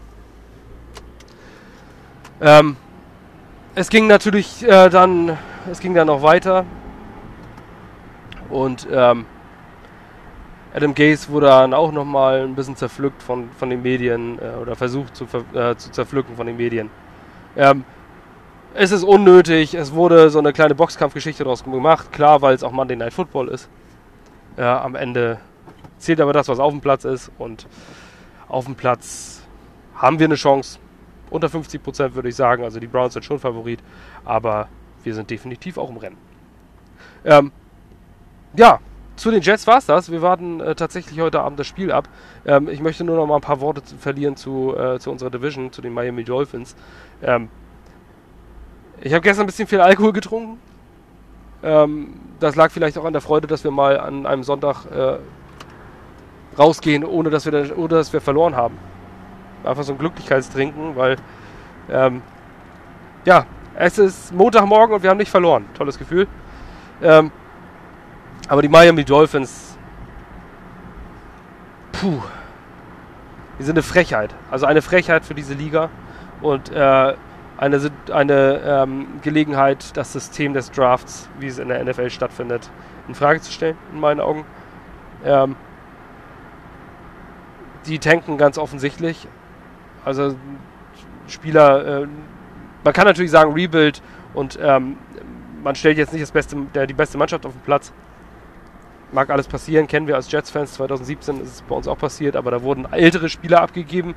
Ähm, 2.40 2.76
es 3.74 3.90
ging 3.90 4.06
natürlich 4.06 4.66
äh, 4.66 4.88
dann, 4.88 5.36
es 5.70 5.80
ging 5.80 5.92
dann 5.92 6.06
noch 6.06 6.22
weiter 6.22 6.64
und 8.48 8.88
ähm, 8.90 9.26
Adam 10.72 10.94
Gaze 10.94 11.28
wurde 11.30 11.46
dann 11.46 11.74
auch 11.74 11.90
nochmal 11.92 12.42
ein 12.42 12.54
bisschen 12.54 12.76
zerpflückt 12.76 13.22
von, 13.22 13.50
von 13.58 13.70
den 13.70 13.82
Medien 13.82 14.38
äh, 14.38 14.60
oder 14.60 14.76
versucht 14.76 15.16
zu, 15.16 15.24
äh, 15.54 15.74
zu 15.76 15.90
zerpflücken 15.90 16.36
von 16.36 16.46
den 16.46 16.56
Medien. 16.56 16.90
Ähm, 17.56 17.84
es 18.74 18.92
ist 18.92 19.02
unnötig, 19.02 19.74
es 19.74 19.92
wurde 19.92 20.30
so 20.30 20.38
eine 20.38 20.52
kleine 20.52 20.76
Boxkampfgeschichte 20.76 21.42
daraus 21.42 21.64
gemacht, 21.64 22.12
klar, 22.12 22.40
weil 22.40 22.54
es 22.54 22.62
auch 22.62 22.70
Monday 22.70 22.96
Night 22.96 23.12
Football 23.12 23.48
ist. 23.48 23.68
Äh, 24.56 24.62
am 24.62 24.94
Ende 24.94 25.38
zählt 25.98 26.20
aber 26.20 26.32
das, 26.32 26.46
was 26.48 26.60
auf 26.60 26.72
dem 26.72 26.80
Platz 26.80 27.04
ist 27.04 27.32
und 27.38 27.66
auf 28.48 28.66
dem 28.66 28.76
Platz 28.76 29.42
haben 29.96 30.18
wir 30.18 30.26
eine 30.26 30.36
Chance. 30.36 30.78
Unter 31.30 31.48
50 31.48 31.82
Prozent 31.82 32.14
würde 32.14 32.28
ich 32.28 32.36
sagen. 32.36 32.64
Also 32.64 32.80
die 32.80 32.86
Browns 32.86 33.12
sind 33.12 33.24
schon 33.24 33.38
Favorit, 33.38 33.80
aber 34.24 34.68
wir 35.04 35.14
sind 35.14 35.30
definitiv 35.30 35.78
auch 35.78 35.90
im 35.90 35.96
Rennen. 35.96 36.16
Ähm, 37.24 37.52
ja, 38.56 38.80
zu 39.20 39.30
den 39.30 39.42
Jets 39.42 39.66
war 39.66 39.78
es 39.78 39.86
das. 39.86 40.10
Wir 40.10 40.22
warten 40.22 40.60
äh, 40.60 40.74
tatsächlich 40.74 41.20
heute 41.20 41.40
Abend 41.40 41.58
das 41.58 41.66
Spiel 41.66 41.92
ab. 41.92 42.08
Ähm, 42.46 42.68
ich 42.68 42.80
möchte 42.80 43.04
nur 43.04 43.16
noch 43.16 43.26
mal 43.26 43.36
ein 43.36 43.40
paar 43.40 43.60
Worte 43.60 43.82
verlieren 43.98 44.36
zu, 44.36 44.74
äh, 44.76 44.98
zu 44.98 45.10
unserer 45.10 45.30
Division, 45.30 45.72
zu 45.72 45.82
den 45.82 45.92
Miami 45.92 46.24
Dolphins. 46.24 46.74
Ähm, 47.22 47.48
ich 49.00 49.12
habe 49.12 49.22
gestern 49.22 49.44
ein 49.44 49.46
bisschen 49.46 49.68
viel 49.68 49.80
Alkohol 49.80 50.12
getrunken. 50.12 50.58
Ähm, 51.62 52.14
das 52.40 52.56
lag 52.56 52.70
vielleicht 52.70 52.96
auch 52.98 53.04
an 53.04 53.12
der 53.12 53.22
Freude, 53.22 53.46
dass 53.46 53.64
wir 53.64 53.70
mal 53.70 54.00
an 54.00 54.26
einem 54.26 54.42
Sonntag 54.42 54.86
äh, 54.86 55.18
rausgehen, 56.58 57.04
ohne 57.04 57.30
dass, 57.30 57.44
wir, 57.44 57.78
ohne 57.78 57.88
dass 57.88 58.12
wir 58.12 58.20
verloren 58.20 58.56
haben 58.56 58.78
einfach 59.64 59.82
so 59.82 59.92
ein 59.92 59.98
Glücklichkeitstrinken, 59.98 60.96
weil 60.96 61.16
ähm, 61.90 62.22
ja, 63.24 63.46
es 63.76 63.98
ist 63.98 64.32
Montagmorgen 64.34 64.94
und 64.94 65.02
wir 65.02 65.10
haben 65.10 65.18
nicht 65.18 65.30
verloren. 65.30 65.66
Tolles 65.74 65.98
Gefühl. 65.98 66.26
Ähm, 67.02 67.30
aber 68.50 68.62
die 68.62 68.68
Miami 68.68 69.04
Dolphins, 69.04 69.78
puh, 71.92 72.20
die 73.60 73.62
sind 73.62 73.76
eine 73.76 73.84
Frechheit. 73.84 74.34
Also 74.50 74.66
eine 74.66 74.82
Frechheit 74.82 75.24
für 75.24 75.34
diese 75.34 75.54
Liga 75.54 75.88
und 76.42 76.72
äh, 76.72 77.14
eine, 77.58 77.90
eine 78.12 78.60
ähm, 78.64 79.06
Gelegenheit, 79.22 79.96
das 79.96 80.12
System 80.12 80.52
des 80.52 80.72
Drafts, 80.72 81.28
wie 81.38 81.46
es 81.46 81.60
in 81.60 81.68
der 81.68 81.84
NFL 81.84 82.10
stattfindet, 82.10 82.68
in 83.06 83.14
Frage 83.14 83.40
zu 83.40 83.52
stellen, 83.52 83.78
in 83.92 84.00
meinen 84.00 84.18
Augen. 84.18 84.44
Ähm, 85.24 85.54
die 87.86 88.00
tanken 88.00 88.36
ganz 88.36 88.58
offensichtlich, 88.58 89.28
also 90.04 90.34
Spieler, 91.28 92.02
äh, 92.02 92.08
man 92.82 92.92
kann 92.92 93.04
natürlich 93.04 93.30
sagen 93.30 93.52
Rebuild 93.52 94.02
und 94.34 94.58
ähm, 94.60 94.96
man 95.62 95.76
stellt 95.76 95.98
jetzt 95.98 96.12
nicht 96.12 96.22
das 96.22 96.32
beste, 96.32 96.56
der, 96.74 96.88
die 96.88 96.94
beste 96.94 97.16
Mannschaft 97.16 97.46
auf 97.46 97.52
den 97.52 97.62
Platz. 97.62 97.92
Mag 99.12 99.30
alles 99.30 99.48
passieren, 99.48 99.86
kennen 99.86 100.06
wir 100.06 100.14
als 100.14 100.30
Jets-Fans. 100.30 100.74
2017 100.74 101.40
ist 101.40 101.54
es 101.54 101.62
bei 101.62 101.74
uns 101.74 101.88
auch 101.88 101.98
passiert, 101.98 102.36
aber 102.36 102.50
da 102.50 102.62
wurden 102.62 102.86
ältere 102.92 103.28
Spieler 103.28 103.60
abgegeben, 103.60 104.14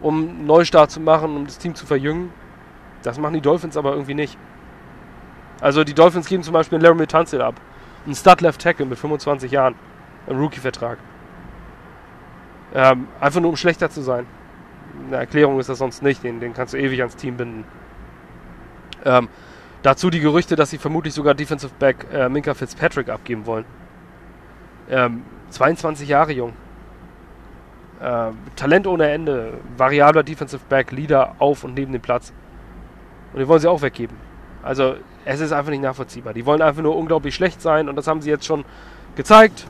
um 0.00 0.28
einen 0.28 0.46
Neustart 0.46 0.90
zu 0.90 1.00
machen, 1.00 1.36
um 1.36 1.44
das 1.44 1.58
Team 1.58 1.74
zu 1.74 1.86
verjüngen. 1.86 2.30
Das 3.02 3.18
machen 3.18 3.34
die 3.34 3.40
Dolphins 3.40 3.76
aber 3.76 3.92
irgendwie 3.92 4.14
nicht. 4.14 4.38
Also 5.60 5.84
die 5.84 5.94
Dolphins 5.94 6.28
geben 6.28 6.42
zum 6.42 6.52
Beispiel 6.52 6.78
Laramie 6.78 7.06
Tunsil 7.06 7.42
ab. 7.42 7.54
Einen 8.04 8.14
Stud-Left 8.14 8.60
Tackle 8.60 8.86
mit 8.86 8.98
25 8.98 9.50
Jahren. 9.50 9.74
Ein 10.28 10.36
Rookie-Vertrag. 10.36 10.98
Ähm, 12.74 13.08
einfach 13.20 13.40
nur 13.40 13.50
um 13.50 13.56
schlechter 13.56 13.90
zu 13.90 14.02
sein. 14.02 14.26
Eine 15.06 15.16
Erklärung 15.16 15.58
ist 15.58 15.68
das 15.68 15.78
sonst 15.78 16.02
nicht, 16.02 16.22
den, 16.22 16.40
den 16.40 16.52
kannst 16.52 16.74
du 16.74 16.78
ewig 16.78 17.00
ans 17.00 17.16
Team 17.16 17.36
binden. 17.36 17.64
Ähm, 19.04 19.28
dazu 19.86 20.10
die 20.10 20.18
Gerüchte, 20.18 20.56
dass 20.56 20.70
sie 20.70 20.78
vermutlich 20.78 21.14
sogar 21.14 21.34
Defensive 21.34 21.72
Back 21.78 22.08
äh, 22.12 22.28
Minka 22.28 22.54
Fitzpatrick 22.54 23.08
abgeben 23.08 23.46
wollen. 23.46 23.64
Ähm, 24.90 25.22
22 25.50 26.08
Jahre 26.08 26.32
jung. 26.32 26.52
Äh, 28.00 28.32
Talent 28.56 28.88
ohne 28.88 29.08
Ende, 29.08 29.54
variabler 29.76 30.24
Defensive 30.24 30.62
Back, 30.68 30.90
Leader 30.90 31.36
auf 31.38 31.62
und 31.62 31.74
neben 31.74 31.92
dem 31.92 32.02
Platz. 32.02 32.32
Und 33.32 33.38
die 33.38 33.46
wollen 33.46 33.60
sie 33.60 33.70
auch 33.70 33.80
weggeben. 33.80 34.16
Also 34.64 34.96
es 35.24 35.38
ist 35.38 35.52
einfach 35.52 35.70
nicht 35.70 35.82
nachvollziehbar. 35.82 36.34
Die 36.34 36.44
wollen 36.44 36.62
einfach 36.62 36.82
nur 36.82 36.96
unglaublich 36.96 37.36
schlecht 37.36 37.62
sein 37.62 37.88
und 37.88 37.94
das 37.94 38.08
haben 38.08 38.20
sie 38.20 38.30
jetzt 38.30 38.44
schon 38.44 38.64
gezeigt. 39.14 39.68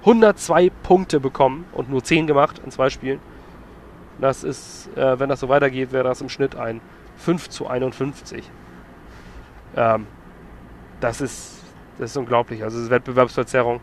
102 0.00 0.70
Punkte 0.82 1.20
bekommen 1.20 1.66
und 1.70 1.88
nur 1.88 2.02
10 2.02 2.26
gemacht 2.26 2.60
in 2.64 2.72
zwei 2.72 2.90
Spielen. 2.90 3.20
Das 4.20 4.42
ist, 4.42 4.90
äh, 4.96 5.20
wenn 5.20 5.28
das 5.28 5.38
so 5.38 5.48
weitergeht, 5.48 5.92
wäre 5.92 6.02
das 6.02 6.20
im 6.20 6.28
Schnitt 6.28 6.56
ein 6.56 6.80
5 7.18 7.48
zu 7.48 7.68
51. 7.68 8.50
Ähm, 9.76 10.06
das 11.00 11.20
ist, 11.20 11.62
das 11.98 12.10
ist 12.10 12.16
unglaublich. 12.16 12.62
Also, 12.62 12.90
Wettbewerbsverzerrung. 12.90 13.80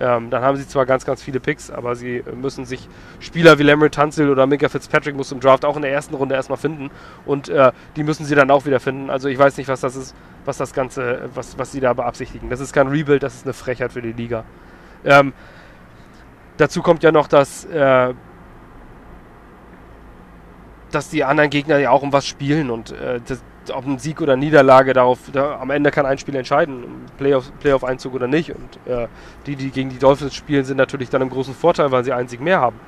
Ähm, 0.00 0.30
dann 0.30 0.42
haben 0.42 0.56
sie 0.56 0.66
zwar 0.66 0.86
ganz, 0.86 1.04
ganz 1.04 1.22
viele 1.22 1.40
Picks, 1.40 1.70
aber 1.70 1.94
sie 1.94 2.24
müssen 2.34 2.64
sich 2.64 2.88
Spieler 3.18 3.58
wie 3.58 3.64
Lamry 3.64 3.90
Tunsil 3.90 4.30
oder 4.30 4.46
Mika 4.46 4.70
Fitzpatrick 4.70 5.14
muss 5.14 5.30
im 5.30 5.40
Draft 5.40 5.62
auch 5.64 5.76
in 5.76 5.82
der 5.82 5.92
ersten 5.92 6.14
Runde 6.14 6.34
erstmal 6.34 6.56
finden 6.56 6.90
und 7.26 7.50
äh, 7.50 7.70
die 7.96 8.02
müssen 8.02 8.24
sie 8.24 8.34
dann 8.34 8.50
auch 8.50 8.64
wieder 8.64 8.80
finden. 8.80 9.10
Also 9.10 9.28
ich 9.28 9.38
weiß 9.38 9.58
nicht, 9.58 9.68
was 9.68 9.80
das 9.80 9.96
ist, 9.96 10.14
was 10.46 10.56
das 10.56 10.72
Ganze, 10.72 11.28
was, 11.34 11.58
was 11.58 11.72
sie 11.72 11.80
da 11.80 11.92
beabsichtigen. 11.92 12.48
Das 12.48 12.60
ist 12.60 12.72
kein 12.72 12.88
Rebuild, 12.88 13.22
das 13.22 13.34
ist 13.34 13.44
eine 13.44 13.52
Frechheit 13.52 13.92
für 13.92 14.00
die 14.00 14.12
Liga. 14.12 14.44
Ähm, 15.04 15.34
dazu 16.56 16.80
kommt 16.80 17.02
ja 17.02 17.12
noch, 17.12 17.28
dass, 17.28 17.66
äh, 17.66 18.14
dass 20.92 21.10
die 21.10 21.24
anderen 21.24 21.50
Gegner 21.50 21.78
ja 21.78 21.90
auch 21.90 22.02
um 22.02 22.12
was 22.12 22.26
spielen 22.26 22.70
und 22.70 22.92
äh, 22.92 23.20
das, 23.26 23.42
ob 23.70 23.86
ein 23.86 23.98
Sieg 23.98 24.20
oder 24.20 24.36
Niederlage 24.36 24.92
darauf, 24.92 25.18
da, 25.32 25.58
am 25.60 25.70
Ende 25.70 25.90
kann 25.90 26.06
ein 26.06 26.18
Spiel 26.18 26.36
entscheiden, 26.36 26.84
Playoff, 27.18 27.50
Playoff-Einzug 27.60 28.14
oder 28.14 28.26
nicht. 28.26 28.50
Und 28.50 28.78
äh, 28.86 29.08
die, 29.46 29.56
die 29.56 29.70
gegen 29.70 29.90
die 29.90 29.98
Dolphins 29.98 30.34
spielen, 30.34 30.64
sind 30.64 30.76
natürlich 30.76 31.10
dann 31.10 31.22
im 31.22 31.30
großen 31.30 31.54
Vorteil, 31.54 31.90
weil 31.90 32.04
sie 32.04 32.12
einen 32.12 32.28
Sieg 32.28 32.40
mehr 32.40 32.60
haben. 32.60 32.78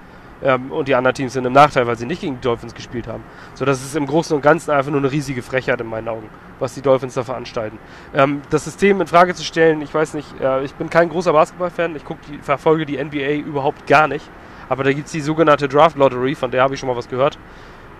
Ähm, 0.43 0.73
und 0.73 0.89
die 0.89 0.95
anderen 0.95 1.15
Teams 1.15 1.33
sind 1.33 1.45
im 1.45 1.53
Nachteil, 1.53 1.87
weil 1.87 1.97
sie 1.97 2.07
nicht 2.07 2.21
gegen 2.21 2.35
die 2.35 2.41
Dolphins 2.41 2.75
gespielt 2.75 3.07
haben. 3.07 3.23
So, 3.55 3.65
das 3.65 3.83
ist 3.83 3.95
im 3.95 4.07
Großen 4.07 4.35
und 4.35 4.43
Ganzen 4.43 4.73
einfach 4.73 4.91
nur 4.91 5.01
eine 5.01 5.13
riesige 5.13 5.43
Frechheit 5.43 5.81
in 5.81 5.87
meinen 5.87 6.09
Augen, 6.09 6.29
was 6.59 6.75
die 6.75 6.83
Dolphins 6.83 7.15
da 7.15 7.23
veranstalten. 7.23 7.79
Ähm, 8.15 8.43
das 8.51 8.65
System 8.65 9.01
in 9.01 9.07
Frage 9.07 9.35
zu 9.35 9.45
stellen, 9.45 9.81
ich 9.83 9.95
weiß 9.95 10.15
nicht, 10.15 10.29
äh, 10.41 10.65
ich 10.65 10.75
bin 10.75 10.91
kein 10.91 11.09
großer 11.09 11.33
Basketball-Fan, 11.33 11.95
ich 11.95 12.03
die, 12.03 12.39
verfolge 12.39 12.87
die 12.87 13.03
NBA 13.03 13.47
überhaupt 13.47 13.87
gar 13.87 14.09
nicht. 14.09 14.29
Aber 14.69 14.85
da 14.85 14.93
gibt 14.93 15.07
es 15.07 15.13
die 15.13 15.21
sogenannte 15.21 15.69
Draft 15.69 15.97
Lottery, 15.97 16.35
von 16.35 16.51
der 16.51 16.63
habe 16.63 16.75
ich 16.75 16.81
schon 16.81 16.89
mal 16.89 16.97
was 16.97 17.09
gehört. 17.09 17.39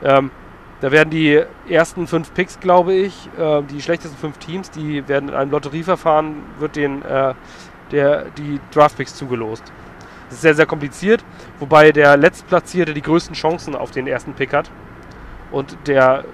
Ähm, 0.03 0.31
da 0.83 0.91
werden 0.91 1.11
die 1.11 1.41
ersten 1.69 2.09
fünf 2.09 2.35
Picks, 2.35 2.59
glaube 2.59 2.93
ich, 2.93 3.31
äh, 3.39 3.63
die 3.63 3.81
schlechtesten 3.81 4.19
fünf 4.19 4.39
Teams, 4.39 4.69
die 4.69 5.07
werden 5.07 5.29
in 5.29 5.35
einem 5.35 5.53
Lotterieverfahren, 5.53 6.35
wird 6.59 6.75
den, 6.75 7.03
äh, 7.03 7.35
der, 7.93 8.25
die 8.37 8.59
Draft-Picks 8.75 9.15
zugelost. 9.15 9.63
Das 10.25 10.39
ist 10.39 10.43
sehr, 10.43 10.57
sehr 10.57 10.67
kompliziert, 10.67 11.25
wobei 11.61 11.93
der 11.93 12.17
Letztplatzierte 12.17 12.95
die 12.95 13.03
größten 13.03 13.37
Chancen 13.37 13.77
auf 13.77 13.93
den 13.93 14.09
ersten 14.09 14.33
Pick 14.33 14.53
hat. 14.53 14.73
Und 15.53 15.77
der 15.87 16.25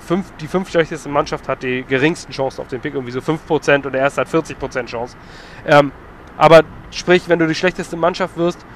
fünf, 0.00 0.32
die 0.40 0.48
fünf 0.48 0.68
schlechteste 0.68 1.08
Mannschaft 1.08 1.48
hat 1.48 1.62
die 1.62 1.84
geringsten 1.84 2.32
Chancen 2.32 2.62
auf 2.62 2.66
den 2.66 2.80
Pick, 2.80 2.94
irgendwie 2.94 3.12
so 3.12 3.20
5% 3.20 3.86
und 3.86 3.92
der 3.92 4.00
erste 4.00 4.22
hat 4.22 4.28
40% 4.28 4.86
Chance. 4.86 5.16
Ähm, 5.64 5.92
aber 6.36 6.62
sprich, 6.90 7.28
wenn 7.28 7.38
du 7.38 7.46
die 7.46 7.54
schlechteste 7.54 7.96
Mannschaft 7.96 8.36
wirst, 8.36 8.66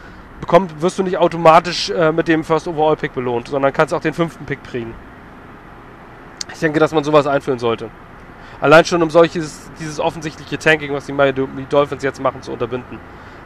bekommt, 0.41 0.81
wirst 0.81 1.01
du 1.01 1.03
nicht 1.03 1.19
automatisch 1.19 1.91
äh, 1.91 2.12
mit 2.12 2.29
dem 2.29 2.45
First 2.45 2.69
Overall 2.69 2.95
Pick 2.95 3.12
belohnt, 3.12 3.49
sondern 3.49 3.73
kannst 3.73 3.93
auch 3.93 4.01
den 4.01 4.15
fünften 4.15 4.45
Pick 4.45 4.62
kriegen. 4.62 4.95
Ich 6.57 6.61
denke, 6.61 6.81
dass 6.81 6.95
man 6.95 7.05
sowas 7.05 7.27
einführen 7.27 7.59
sollte. 7.59 7.90
Allein 8.62 8.83
schon 8.87 9.03
um 9.03 9.11
solches, 9.11 9.71
dieses 9.79 10.01
offensichtliche 10.01 10.57
Tanking, 10.57 10.90
was 10.90 11.05
die 11.05 11.12
Miami 11.12 11.66
Dolphins 11.69 12.03
jetzt 12.03 12.19
machen, 12.19 12.40
zu 12.40 12.51
unterbinden. 12.51 12.99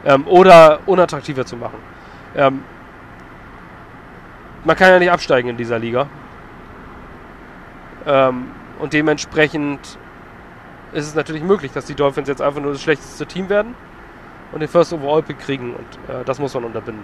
Ähm, 0.05 0.25
oder 0.27 0.79
unattraktiver 0.85 1.45
zu 1.45 1.57
machen. 1.57 1.77
Ähm, 2.37 2.63
man 4.63 4.77
kann 4.77 4.91
ja 4.91 4.99
nicht 4.99 5.11
absteigen 5.11 5.49
in 5.49 5.57
dieser 5.57 5.77
Liga. 5.77 6.07
Ähm, 8.07 8.45
und 8.79 8.93
dementsprechend 8.93 9.97
ist 10.93 11.07
es 11.07 11.13
natürlich 11.13 11.43
möglich, 11.43 11.73
dass 11.73 11.83
die 11.83 11.95
Dolphins 11.95 12.29
jetzt 12.29 12.41
einfach 12.41 12.61
nur 12.61 12.71
das 12.71 12.81
schlechteste 12.81 13.25
Team 13.25 13.49
werden 13.49 13.75
und 14.53 14.61
den 14.61 14.69
First 14.69 14.93
Overall 14.93 15.21
Pick 15.21 15.39
kriegen. 15.39 15.75
Und 15.75 16.15
äh, 16.15 16.23
das 16.23 16.39
muss 16.39 16.53
man 16.53 16.63
unterbinden. 16.63 17.03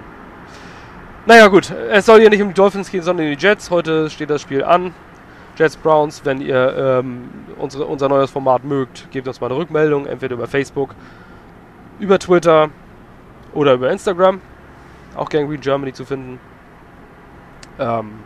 Naja, 1.26 1.48
gut. 1.50 1.70
Es 1.91 2.06
soll 2.06 2.22
hier 2.22 2.30
nicht 2.30 2.41
um 2.41 2.48
die 2.48 2.54
Dolphins 2.54 2.89
gehen, 2.89 3.02
sondern 3.02 3.28
um 3.28 3.36
die 3.36 3.46
Jets. 3.46 3.70
Heute 3.70 4.10
steht 4.10 4.30
das 4.30 4.41
Spiel 4.41 4.63
an. 4.63 4.93
Jets 5.58 5.76
Browns, 5.76 6.24
wenn 6.24 6.39
ihr 6.39 6.76
ähm, 6.78 7.30
unsere, 7.58 7.86
unser 7.86 8.08
neues 8.10 8.30
Format 8.30 8.63
mögt, 8.63 9.10
gebt 9.10 9.28
uns 9.28 9.41
mal 9.41 9.48
eine 9.48 9.58
Rückmeldung, 9.58 10.06
entweder 10.06 10.36
über 10.36 10.46
Facebook, 10.46 10.93
über 12.00 12.20
Twitter 12.20 12.70
oder 13.54 13.74
über 13.74 13.89
Instagram. 13.89 14.39
Auch 15.15 15.30
Gangrene 15.30 15.58
Germany 15.58 15.93
zu 15.93 16.06
finden. 16.06 16.39
Ähm, 17.80 18.20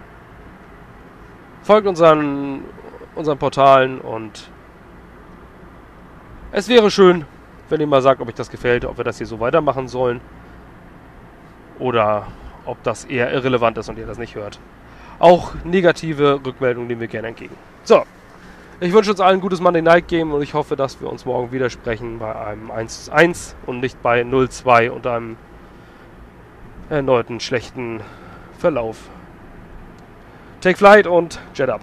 folgt 1.64 1.88
unseren, 1.88 2.66
unseren 3.16 3.38
Portalen 3.38 4.02
und 4.02 4.50
es 6.52 6.68
wäre 6.68 6.92
schön, 6.92 7.24
wenn 7.70 7.80
ihr 7.80 7.88
mal 7.88 8.02
sagt, 8.02 8.20
ob 8.20 8.28
euch 8.28 8.36
das 8.36 8.50
gefällt, 8.50 8.84
ob 8.84 8.98
wir 8.98 9.06
das 9.06 9.20
hier 9.20 9.28
so 9.28 9.40
weitermachen 9.40 9.88
sollen 9.88 10.20
oder 11.80 12.28
ob 12.66 12.84
das 12.84 13.06
eher 13.06 13.32
irrelevant 13.32 13.78
ist 13.78 13.88
und 13.88 13.98
ihr 13.98 14.06
das 14.06 14.18
nicht 14.18 14.36
hört 14.36 14.60
auch 15.22 15.54
negative 15.64 16.42
Rückmeldungen 16.46 16.88
nehmen 16.88 17.02
wir 17.02 17.08
gerne 17.08 17.30
entgegen. 17.30 17.56
So, 17.84 18.04
ich 18.80 18.92
wünsche 18.92 19.12
uns 19.12 19.20
allen 19.20 19.38
ein 19.38 19.42
gutes 19.42 19.62
Monday 19.62 19.82
Night 19.82 20.08
Game 20.08 20.32
und 20.32 20.42
ich 20.42 20.54
hoffe, 20.56 20.76
dass 20.76 21.00
wir 21.00 21.10
uns 21.10 21.26
morgen 21.26 21.52
wieder 21.52 21.70
sprechen 21.70 22.18
bei 22.20 22.36
einem 22.36 22.72
1 22.72 23.06
zu 23.06 23.14
1 23.14 23.56
und 23.68 23.80
nicht 23.80 24.02
bei 24.02 24.24
0-2 24.24 24.90
und 24.90 25.06
einem 25.06 25.38
erneuten 26.90 27.40
schlechten 27.40 28.02
Verlauf. 28.58 28.98
Take 30.62 30.78
Flight 30.78 31.08
und 31.08 31.40
Jet 31.54 31.70
up. 31.70 31.82